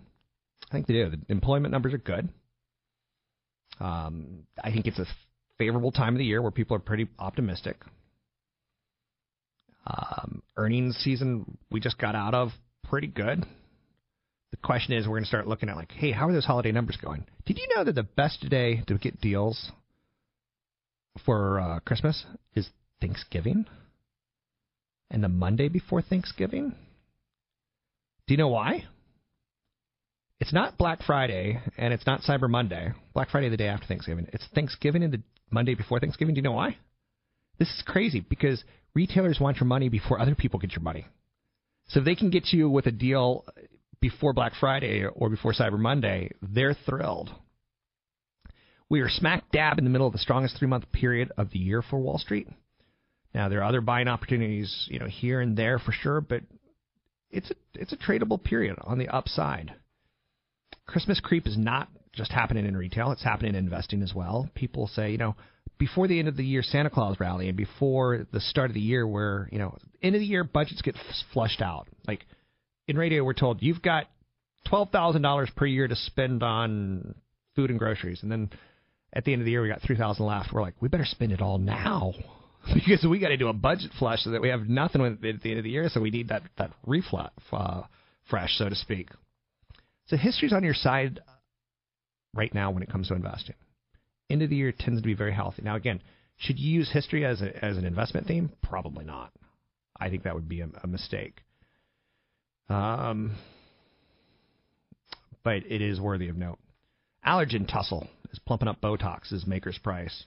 I 0.70 0.72
think 0.72 0.86
they 0.86 0.94
do. 0.94 1.10
The 1.10 1.20
employment 1.28 1.72
numbers 1.72 1.92
are 1.94 1.98
good. 1.98 2.28
Um, 3.80 4.44
I 4.62 4.70
think 4.70 4.86
it's 4.86 4.98
a 4.98 5.06
favorable 5.58 5.92
time 5.92 6.14
of 6.14 6.18
the 6.18 6.24
year 6.24 6.40
where 6.40 6.50
people 6.50 6.76
are 6.76 6.80
pretty 6.80 7.08
optimistic. 7.18 7.76
Um, 9.86 10.42
earnings 10.56 10.96
season 10.98 11.58
we 11.70 11.80
just 11.80 11.98
got 11.98 12.14
out 12.14 12.34
of 12.34 12.50
pretty 12.88 13.08
good. 13.08 13.44
The 14.52 14.56
question 14.58 14.94
is, 14.94 15.06
we're 15.06 15.14
going 15.14 15.24
to 15.24 15.28
start 15.28 15.48
looking 15.48 15.68
at 15.68 15.76
like, 15.76 15.92
hey, 15.92 16.12
how 16.12 16.28
are 16.28 16.32
those 16.32 16.44
holiday 16.44 16.72
numbers 16.72 16.98
going? 17.02 17.26
Did 17.46 17.58
you 17.58 17.66
know 17.74 17.84
that 17.84 17.94
the 17.94 18.02
best 18.02 18.48
day 18.48 18.82
to 18.86 18.98
get 18.98 19.20
deals 19.20 19.72
for 21.24 21.60
uh, 21.60 21.80
Christmas 21.80 22.24
is 22.54 22.68
Thanksgiving 23.00 23.66
and 25.10 25.22
the 25.22 25.28
Monday 25.28 25.68
before 25.68 26.02
Thanksgiving. 26.02 26.74
Do 28.26 28.34
you 28.34 28.38
know 28.38 28.48
why? 28.48 28.84
It's 30.40 30.52
not 30.52 30.78
Black 30.78 31.02
Friday 31.02 31.60
and 31.76 31.92
it's 31.94 32.06
not 32.06 32.22
Cyber 32.22 32.48
Monday. 32.48 32.92
Black 33.14 33.30
Friday 33.30 33.48
the 33.48 33.56
day 33.56 33.68
after 33.68 33.86
Thanksgiving. 33.86 34.26
It's 34.32 34.46
Thanksgiving 34.54 35.02
and 35.02 35.12
the 35.12 35.22
Monday 35.50 35.74
before 35.74 36.00
Thanksgiving. 36.00 36.34
Do 36.34 36.38
you 36.38 36.42
know 36.42 36.52
why? 36.52 36.78
This 37.58 37.68
is 37.68 37.82
crazy 37.86 38.20
because 38.20 38.64
retailers 38.94 39.38
want 39.38 39.58
your 39.58 39.66
money 39.66 39.88
before 39.88 40.20
other 40.20 40.34
people 40.34 40.58
get 40.58 40.72
your 40.72 40.82
money. 40.82 41.06
So 41.88 42.00
if 42.00 42.04
they 42.04 42.14
can 42.14 42.30
get 42.30 42.52
you 42.52 42.70
with 42.70 42.86
a 42.86 42.90
deal 42.90 43.44
before 44.00 44.32
Black 44.32 44.52
Friday 44.58 45.04
or 45.04 45.28
before 45.28 45.52
Cyber 45.52 45.78
Monday, 45.78 46.32
they're 46.40 46.76
thrilled. 46.86 47.30
We 48.92 49.00
are 49.00 49.08
smack 49.08 49.50
dab 49.50 49.78
in 49.78 49.84
the 49.84 49.90
middle 49.90 50.06
of 50.06 50.12
the 50.12 50.18
strongest 50.18 50.58
three 50.58 50.68
month 50.68 50.92
period 50.92 51.32
of 51.38 51.48
the 51.48 51.58
year 51.58 51.80
for 51.80 51.98
Wall 51.98 52.18
Street. 52.18 52.46
Now 53.34 53.48
there 53.48 53.60
are 53.60 53.64
other 53.64 53.80
buying 53.80 54.06
opportunities, 54.06 54.86
you 54.90 54.98
know, 54.98 55.06
here 55.06 55.40
and 55.40 55.56
there 55.56 55.78
for 55.78 55.92
sure, 55.92 56.20
but 56.20 56.42
it's 57.30 57.50
a 57.50 57.54
it's 57.72 57.94
a 57.94 57.96
tradable 57.96 58.44
period 58.44 58.76
on 58.82 58.98
the 58.98 59.08
upside. 59.08 59.72
Christmas 60.84 61.20
creep 61.20 61.46
is 61.46 61.56
not 61.56 61.88
just 62.12 62.32
happening 62.32 62.66
in 62.66 62.76
retail; 62.76 63.12
it's 63.12 63.24
happening 63.24 63.54
in 63.54 63.64
investing 63.64 64.02
as 64.02 64.12
well. 64.14 64.50
People 64.54 64.88
say, 64.88 65.10
you 65.10 65.16
know, 65.16 65.36
before 65.78 66.06
the 66.06 66.18
end 66.18 66.28
of 66.28 66.36
the 66.36 66.44
year 66.44 66.62
Santa 66.62 66.90
Claus 66.90 67.18
rally 67.18 67.48
and 67.48 67.56
before 67.56 68.26
the 68.30 68.40
start 68.40 68.68
of 68.68 68.74
the 68.74 68.80
year 68.80 69.06
where, 69.08 69.48
you 69.50 69.58
know, 69.58 69.74
end 70.02 70.16
of 70.16 70.20
the 70.20 70.26
year 70.26 70.44
budgets 70.44 70.82
get 70.82 70.96
flushed 71.32 71.62
out. 71.62 71.88
Like 72.06 72.26
in 72.86 72.98
radio 72.98 73.24
we're 73.24 73.32
told 73.32 73.62
you've 73.62 73.80
got 73.80 74.04
$12,000 74.70 75.56
per 75.56 75.64
year 75.64 75.88
to 75.88 75.96
spend 75.96 76.42
on 76.42 77.14
food 77.56 77.70
and 77.70 77.78
groceries 77.78 78.22
and 78.22 78.30
then 78.30 78.50
at 79.12 79.24
the 79.24 79.32
end 79.32 79.42
of 79.42 79.46
the 79.46 79.50
year 79.50 79.62
we 79.62 79.68
got 79.68 79.82
3,000 79.82 80.24
left. 80.24 80.52
We're 80.52 80.62
like, 80.62 80.74
we 80.80 80.88
better 80.88 81.04
spend 81.04 81.32
it 81.32 81.40
all 81.40 81.58
now. 81.58 82.14
because 82.74 83.04
we 83.08 83.18
got 83.18 83.28
to 83.28 83.36
do 83.36 83.48
a 83.48 83.52
budget 83.52 83.90
flush 83.98 84.20
so 84.20 84.30
that 84.30 84.40
we 84.40 84.48
have 84.48 84.68
nothing 84.68 85.02
at 85.04 85.20
the 85.20 85.28
end 85.28 85.58
of 85.58 85.64
the 85.64 85.70
year. 85.70 85.88
So 85.88 86.00
we 86.00 86.10
need 86.10 86.28
that 86.28 86.42
that 86.58 86.70
reflush, 86.86 87.30
uh, 87.52 87.82
fresh, 88.30 88.56
so 88.56 88.68
to 88.68 88.74
speak. 88.74 89.08
So 90.06 90.16
history's 90.16 90.52
on 90.52 90.64
your 90.64 90.74
side 90.74 91.20
right 92.34 92.52
now 92.54 92.70
when 92.70 92.82
it 92.82 92.90
comes 92.90 93.08
to 93.08 93.14
investing. 93.14 93.56
End 94.30 94.42
of 94.42 94.50
the 94.50 94.56
year 94.56 94.72
tends 94.72 95.00
to 95.00 95.06
be 95.06 95.14
very 95.14 95.32
healthy. 95.32 95.62
Now, 95.62 95.76
again, 95.76 96.02
should 96.38 96.58
you 96.58 96.72
use 96.72 96.90
history 96.90 97.24
as 97.24 97.42
a, 97.42 97.64
as 97.64 97.76
an 97.76 97.84
investment 97.84 98.26
theme? 98.26 98.50
Probably 98.62 99.04
not. 99.04 99.32
I 99.98 100.08
think 100.08 100.24
that 100.24 100.34
would 100.34 100.48
be 100.48 100.60
a, 100.60 100.68
a 100.82 100.86
mistake. 100.86 101.40
Um, 102.68 103.36
but 105.44 105.66
it 105.68 105.82
is 105.82 106.00
worthy 106.00 106.28
of 106.28 106.36
note. 106.36 106.58
Allergan 107.26 107.70
Tussle 107.70 108.08
is 108.32 108.38
plumping 108.38 108.68
up 108.68 108.80
Botox 108.80 109.32
is 109.32 109.46
maker's 109.46 109.78
price. 109.78 110.24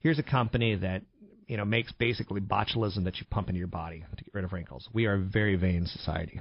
Here's 0.00 0.18
a 0.18 0.22
company 0.22 0.76
that 0.76 1.02
you 1.46 1.56
know 1.56 1.64
makes 1.64 1.92
basically 1.92 2.40
botulism 2.40 3.04
that 3.04 3.16
you 3.16 3.26
pump 3.30 3.48
into 3.48 3.58
your 3.58 3.68
body 3.68 4.04
to 4.16 4.24
get 4.24 4.34
rid 4.34 4.44
of 4.44 4.52
wrinkles. 4.52 4.88
We 4.92 5.06
are 5.06 5.14
a 5.14 5.18
very 5.18 5.56
vain 5.56 5.86
society. 5.86 6.40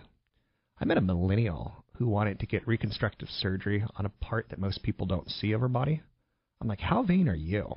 I 0.80 0.86
met 0.86 0.98
a 0.98 1.02
millennial 1.02 1.84
who 1.98 2.08
wanted 2.08 2.40
to 2.40 2.46
get 2.46 2.68
reconstructive 2.68 3.30
surgery 3.30 3.84
on 3.96 4.06
a 4.06 4.10
part 4.24 4.50
that 4.50 4.60
most 4.60 4.84
people 4.84 5.08
don't 5.08 5.30
see 5.30 5.54
of 5.54 5.62
her 5.62 5.68
body. 5.68 6.02
I'm 6.62 6.68
like, 6.68 6.80
how 6.80 7.04
vain 7.04 7.28
are 7.30 7.36
you? 7.36 7.76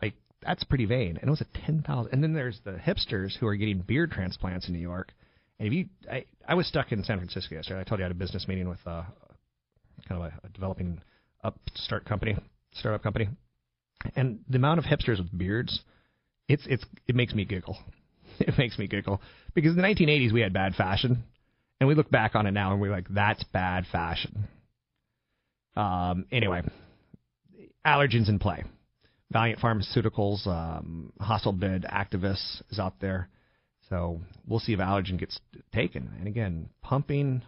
Like, 0.00 0.14
that's 0.42 0.62
pretty 0.64 0.84
vain. 0.84 1.16
And 1.16 1.26
it 1.26 1.30
was 1.30 1.40
a 1.40 1.66
ten 1.66 1.82
thousand. 1.82 2.12
And 2.12 2.22
then 2.22 2.34
there's 2.34 2.60
the 2.64 2.72
hipsters 2.72 3.36
who 3.38 3.46
are 3.46 3.56
getting 3.56 3.80
beard 3.80 4.12
transplants 4.12 4.68
in 4.68 4.74
New 4.74 4.80
York. 4.80 5.12
And 5.58 5.66
if 5.66 5.72
you, 5.72 5.86
I, 6.10 6.24
I 6.46 6.54
was 6.54 6.68
stuck 6.68 6.92
in 6.92 7.02
San 7.02 7.18
Francisco 7.18 7.54
yesterday. 7.54 7.80
I 7.80 7.84
told 7.84 7.98
you 7.98 8.04
I 8.04 8.08
had 8.08 8.12
a 8.12 8.18
business 8.18 8.46
meeting 8.46 8.68
with 8.68 8.80
uh, 8.86 9.02
kind 10.08 10.22
of 10.22 10.32
a, 10.32 10.46
a 10.46 10.48
developing 10.50 11.00
upstart 11.46 12.04
company, 12.04 12.36
startup 12.72 13.02
company, 13.02 13.28
and 14.14 14.40
the 14.48 14.56
amount 14.56 14.78
of 14.78 14.84
hipsters 14.84 15.18
with 15.18 15.36
beards, 15.36 15.80
it's 16.48 16.66
it's 16.66 16.84
it 17.06 17.14
makes 17.14 17.34
me 17.34 17.44
giggle. 17.44 17.78
It 18.38 18.58
makes 18.58 18.78
me 18.78 18.86
giggle 18.86 19.22
because 19.54 19.70
in 19.70 19.76
the 19.76 19.82
1980s 19.82 20.30
we 20.30 20.42
had 20.42 20.52
bad 20.52 20.74
fashion, 20.74 21.24
and 21.80 21.88
we 21.88 21.94
look 21.94 22.10
back 22.10 22.34
on 22.34 22.46
it 22.46 22.50
now 22.50 22.72
and 22.72 22.80
we're 22.80 22.90
like, 22.90 23.06
that's 23.08 23.42
bad 23.44 23.86
fashion. 23.90 24.46
Um, 25.74 26.26
anyway, 26.30 26.62
Allergan's 27.86 28.28
in 28.28 28.38
play. 28.38 28.64
Valeant 29.30 29.58
Pharmaceuticals, 29.58 30.46
um, 30.46 31.12
hostile 31.20 31.52
bid 31.52 31.84
activists 31.84 32.62
is 32.70 32.78
out 32.78 33.00
there. 33.00 33.28
So 33.88 34.20
we'll 34.46 34.60
see 34.60 34.72
if 34.72 34.80
Allergan 34.80 35.18
gets 35.18 35.38
taken. 35.72 36.12
And 36.18 36.26
again, 36.26 36.68
pumping 36.82 37.42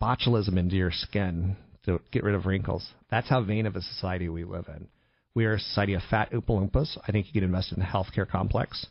botulism 0.00 0.56
into 0.58 0.76
your 0.76 0.90
skin 0.92 1.56
to 1.88 2.00
get 2.10 2.24
rid 2.24 2.34
of 2.34 2.46
wrinkles. 2.46 2.86
That's 3.10 3.28
how 3.28 3.42
vain 3.42 3.66
of 3.66 3.76
a 3.76 3.82
society 3.82 4.28
we 4.28 4.44
live 4.44 4.66
in. 4.68 4.88
We 5.34 5.44
are 5.44 5.54
a 5.54 5.60
society 5.60 5.94
of 5.94 6.02
fat 6.10 6.32
Oompa 6.32 6.98
I 7.06 7.12
think 7.12 7.26
you 7.26 7.32
could 7.32 7.42
invest 7.42 7.72
in 7.72 7.82
a 7.82 7.86
healthcare 7.86 8.28
complex. 8.28 8.86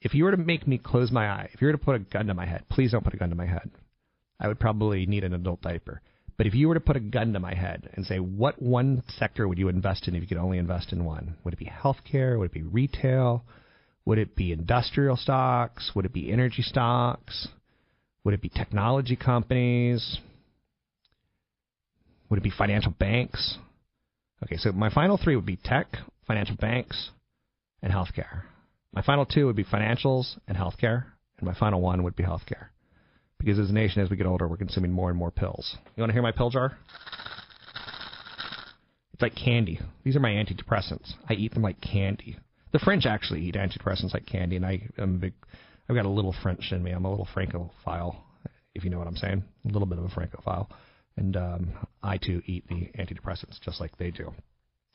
If 0.00 0.14
you 0.14 0.24
were 0.24 0.30
to 0.30 0.36
make 0.36 0.66
me 0.66 0.78
close 0.78 1.10
my 1.10 1.28
eye, 1.28 1.48
if 1.52 1.60
you 1.60 1.68
were 1.68 1.72
to 1.72 1.78
put 1.78 1.96
a 1.96 2.00
gun 2.00 2.26
to 2.26 2.34
my 2.34 2.46
head, 2.46 2.64
please 2.68 2.92
don't 2.92 3.04
put 3.04 3.14
a 3.14 3.16
gun 3.16 3.30
to 3.30 3.36
my 3.36 3.46
head. 3.46 3.70
I 4.38 4.48
would 4.48 4.60
probably 4.60 5.06
need 5.06 5.24
an 5.24 5.32
adult 5.32 5.62
diaper. 5.62 6.02
But 6.36 6.46
if 6.46 6.54
you 6.54 6.68
were 6.68 6.74
to 6.74 6.80
put 6.80 6.96
a 6.96 7.00
gun 7.00 7.32
to 7.32 7.40
my 7.40 7.54
head 7.54 7.88
and 7.94 8.04
say, 8.04 8.18
what 8.18 8.60
one 8.60 9.02
sector 9.08 9.48
would 9.48 9.58
you 9.58 9.68
invest 9.68 10.06
in 10.06 10.14
if 10.14 10.20
you 10.20 10.28
could 10.28 10.36
only 10.36 10.58
invest 10.58 10.92
in 10.92 11.04
one? 11.04 11.36
Would 11.44 11.54
it 11.54 11.58
be 11.58 11.70
healthcare? 11.70 12.38
Would 12.38 12.50
it 12.50 12.52
be 12.52 12.62
retail? 12.62 13.44
Would 14.04 14.18
it 14.18 14.36
be 14.36 14.52
industrial 14.52 15.16
stocks? 15.16 15.92
Would 15.94 16.04
it 16.04 16.12
be 16.12 16.30
energy 16.30 16.62
stocks? 16.62 17.48
Would 18.24 18.34
it 18.34 18.42
be 18.42 18.50
technology 18.50 19.16
companies? 19.16 20.18
Would 22.28 22.38
it 22.38 22.42
be 22.42 22.50
financial 22.50 22.92
banks? 22.92 23.58
Okay, 24.42 24.56
so 24.56 24.72
my 24.72 24.90
final 24.90 25.16
three 25.16 25.36
would 25.36 25.46
be 25.46 25.56
tech, 25.56 25.96
financial 26.26 26.56
banks, 26.56 27.10
and 27.82 27.92
healthcare. 27.92 28.42
My 28.92 29.02
final 29.02 29.26
two 29.26 29.46
would 29.46 29.56
be 29.56 29.64
financials 29.64 30.36
and 30.48 30.56
healthcare, 30.56 31.04
and 31.38 31.46
my 31.46 31.54
final 31.54 31.80
one 31.80 32.02
would 32.02 32.16
be 32.16 32.24
healthcare. 32.24 32.68
Because 33.38 33.58
as 33.58 33.70
a 33.70 33.72
nation, 33.72 34.02
as 34.02 34.10
we 34.10 34.16
get 34.16 34.26
older, 34.26 34.48
we're 34.48 34.56
consuming 34.56 34.92
more 34.92 35.10
and 35.10 35.18
more 35.18 35.30
pills. 35.30 35.76
You 35.94 36.00
want 36.00 36.10
to 36.10 36.14
hear 36.14 36.22
my 36.22 36.32
pill 36.32 36.50
jar? 36.50 36.76
It's 39.12 39.22
like 39.22 39.34
candy. 39.34 39.80
These 40.04 40.16
are 40.16 40.20
my 40.20 40.30
antidepressants. 40.30 41.12
I 41.28 41.34
eat 41.34 41.54
them 41.54 41.62
like 41.62 41.80
candy. 41.80 42.38
The 42.72 42.78
French 42.78 43.06
actually 43.06 43.42
eat 43.42 43.54
antidepressants 43.54 44.12
like 44.12 44.26
candy, 44.26 44.56
and 44.56 44.66
I 44.66 44.82
am 44.98 45.16
a 45.16 45.18
big. 45.18 45.34
I've 45.88 45.96
got 45.96 46.04
a 46.04 46.10
little 46.10 46.34
French 46.42 46.72
in 46.72 46.82
me. 46.82 46.90
I'm 46.90 47.04
a 47.04 47.10
little 47.10 47.28
Francophile, 47.32 48.16
if 48.74 48.84
you 48.84 48.90
know 48.90 48.98
what 48.98 49.06
I'm 49.06 49.16
saying. 49.16 49.44
A 49.64 49.68
little 49.68 49.86
bit 49.86 49.98
of 49.98 50.04
a 50.04 50.08
Francophile 50.08 50.68
and 51.16 51.36
um, 51.36 51.72
I 52.02 52.18
too 52.18 52.42
eat 52.46 52.66
the 52.68 52.90
antidepressants 52.98 53.60
just 53.60 53.80
like 53.80 53.96
they 53.98 54.10
do. 54.10 54.32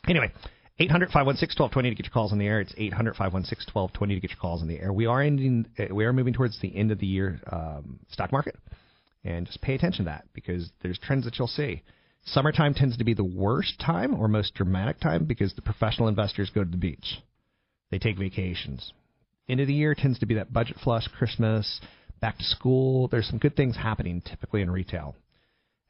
Anyway, 0.08 0.32
800 0.80 1.08
516 1.12 1.62
1220 1.62 1.90
to 1.90 1.96
get 1.96 2.06
your 2.06 2.14
calls 2.14 2.32
on 2.32 2.40
the 2.40 2.48
air. 2.48 2.60
It's 2.60 2.74
800 2.78 3.16
516 3.16 3.72
1220 3.74 4.16
to 4.16 4.20
get 4.22 4.32
your 4.32 4.40
calls 4.40 4.62
on 4.62 4.68
the 4.68 4.80
air. 4.80 4.92
We 4.92 5.06
are 5.06 5.22
ending, 5.22 5.68
uh, 5.78 5.94
we 5.94 6.06
are 6.06 6.14
moving 6.14 6.34
towards 6.34 6.60
the 6.60 6.76
end 6.76 6.92
of 6.92 7.00
the 7.00 7.08
year 7.08 7.40
um, 7.52 8.00
stock 8.10 8.32
market, 8.32 8.56
and 9.24 9.46
just 9.46 9.62
pay 9.62 9.76
attention 9.76 10.06
to 10.06 10.12
that 10.12 10.26
because 10.34 10.72
there's 10.82 11.00
trends 11.00 11.26
that 11.26 11.38
you'll 11.38 11.48
see. 11.48 11.84
Summertime 12.26 12.74
tends 12.74 12.98
to 12.98 13.04
be 13.04 13.14
the 13.14 13.24
worst 13.24 13.80
time 13.80 14.14
or 14.16 14.28
most 14.28 14.54
dramatic 14.54 15.00
time 15.00 15.26
because 15.26 15.54
the 15.54 15.62
professional 15.62 16.08
investors 16.08 16.52
go 16.54 16.64
to 16.64 16.70
the 16.70 16.78
beach. 16.78 17.20
They 17.90 18.00
take 18.00 18.18
vacations. 18.18 18.94
End 19.50 19.60
of 19.60 19.68
the 19.68 19.74
year 19.74 19.96
tends 19.96 20.20
to 20.20 20.26
be 20.26 20.36
that 20.36 20.54
budget 20.54 20.78
flush, 20.84 21.08
Christmas, 21.18 21.82
back 22.22 22.38
to 22.38 22.44
school. 22.44 23.08
There's 23.08 23.28
some 23.28 23.40
good 23.40 23.56
things 23.56 23.76
happening 23.76 24.22
typically 24.22 24.62
in 24.62 24.70
retail. 24.70 25.16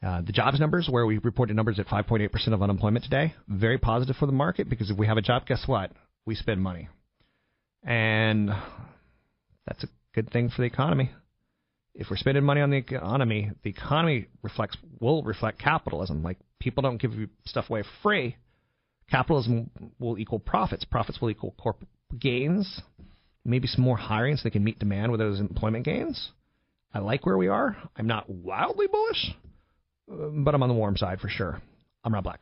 Uh, 0.03 0.21
the 0.21 0.31
jobs 0.31 0.59
numbers, 0.59 0.87
where 0.89 1.05
we 1.05 1.19
reported 1.19 1.55
numbers 1.55 1.79
at 1.79 1.85
5.8% 1.85 2.53
of 2.53 2.63
unemployment 2.63 3.03
today, 3.03 3.35
very 3.47 3.77
positive 3.77 4.15
for 4.15 4.25
the 4.25 4.31
market 4.31 4.67
because 4.67 4.89
if 4.89 4.97
we 4.97 5.05
have 5.05 5.17
a 5.17 5.21
job, 5.21 5.45
guess 5.45 5.63
what? 5.67 5.91
We 6.25 6.33
spend 6.33 6.61
money. 6.61 6.89
And 7.83 8.49
that's 9.67 9.83
a 9.83 9.87
good 10.13 10.31
thing 10.31 10.49
for 10.49 10.63
the 10.63 10.67
economy. 10.67 11.11
If 11.93 12.07
we're 12.09 12.17
spending 12.17 12.43
money 12.43 12.61
on 12.61 12.71
the 12.71 12.77
economy, 12.77 13.51
the 13.63 13.69
economy 13.69 14.27
reflects 14.41 14.77
will 14.99 15.23
reflect 15.23 15.59
capitalism. 15.59 16.23
Like 16.23 16.37
people 16.59 16.81
don't 16.81 17.01
give 17.01 17.13
you 17.13 17.27
stuff 17.45 17.69
away 17.69 17.83
for 17.83 17.89
free. 18.01 18.37
Capitalism 19.09 19.69
will 19.99 20.17
equal 20.17 20.39
profits. 20.39 20.85
Profits 20.85 21.19
will 21.21 21.29
equal 21.29 21.53
corporate 21.61 21.89
gains. 22.17 22.81
Maybe 23.43 23.67
some 23.67 23.83
more 23.83 23.97
hiring 23.97 24.37
so 24.37 24.43
they 24.45 24.51
can 24.51 24.63
meet 24.63 24.79
demand 24.79 25.11
with 25.11 25.19
those 25.19 25.39
employment 25.39 25.85
gains. 25.85 26.31
I 26.93 26.99
like 26.99 27.25
where 27.25 27.37
we 27.37 27.49
are. 27.49 27.75
I'm 27.95 28.07
not 28.07 28.29
wildly 28.29 28.87
bullish, 28.87 29.31
Uh, 30.11 30.27
but 30.43 30.53
I'm 30.53 30.63
on 30.63 30.69
the 30.69 30.75
warm 30.75 30.97
side 30.97 31.19
for 31.19 31.29
sure. 31.29 31.61
I'm 32.03 32.13
Rob 32.13 32.23
Black. 32.23 32.41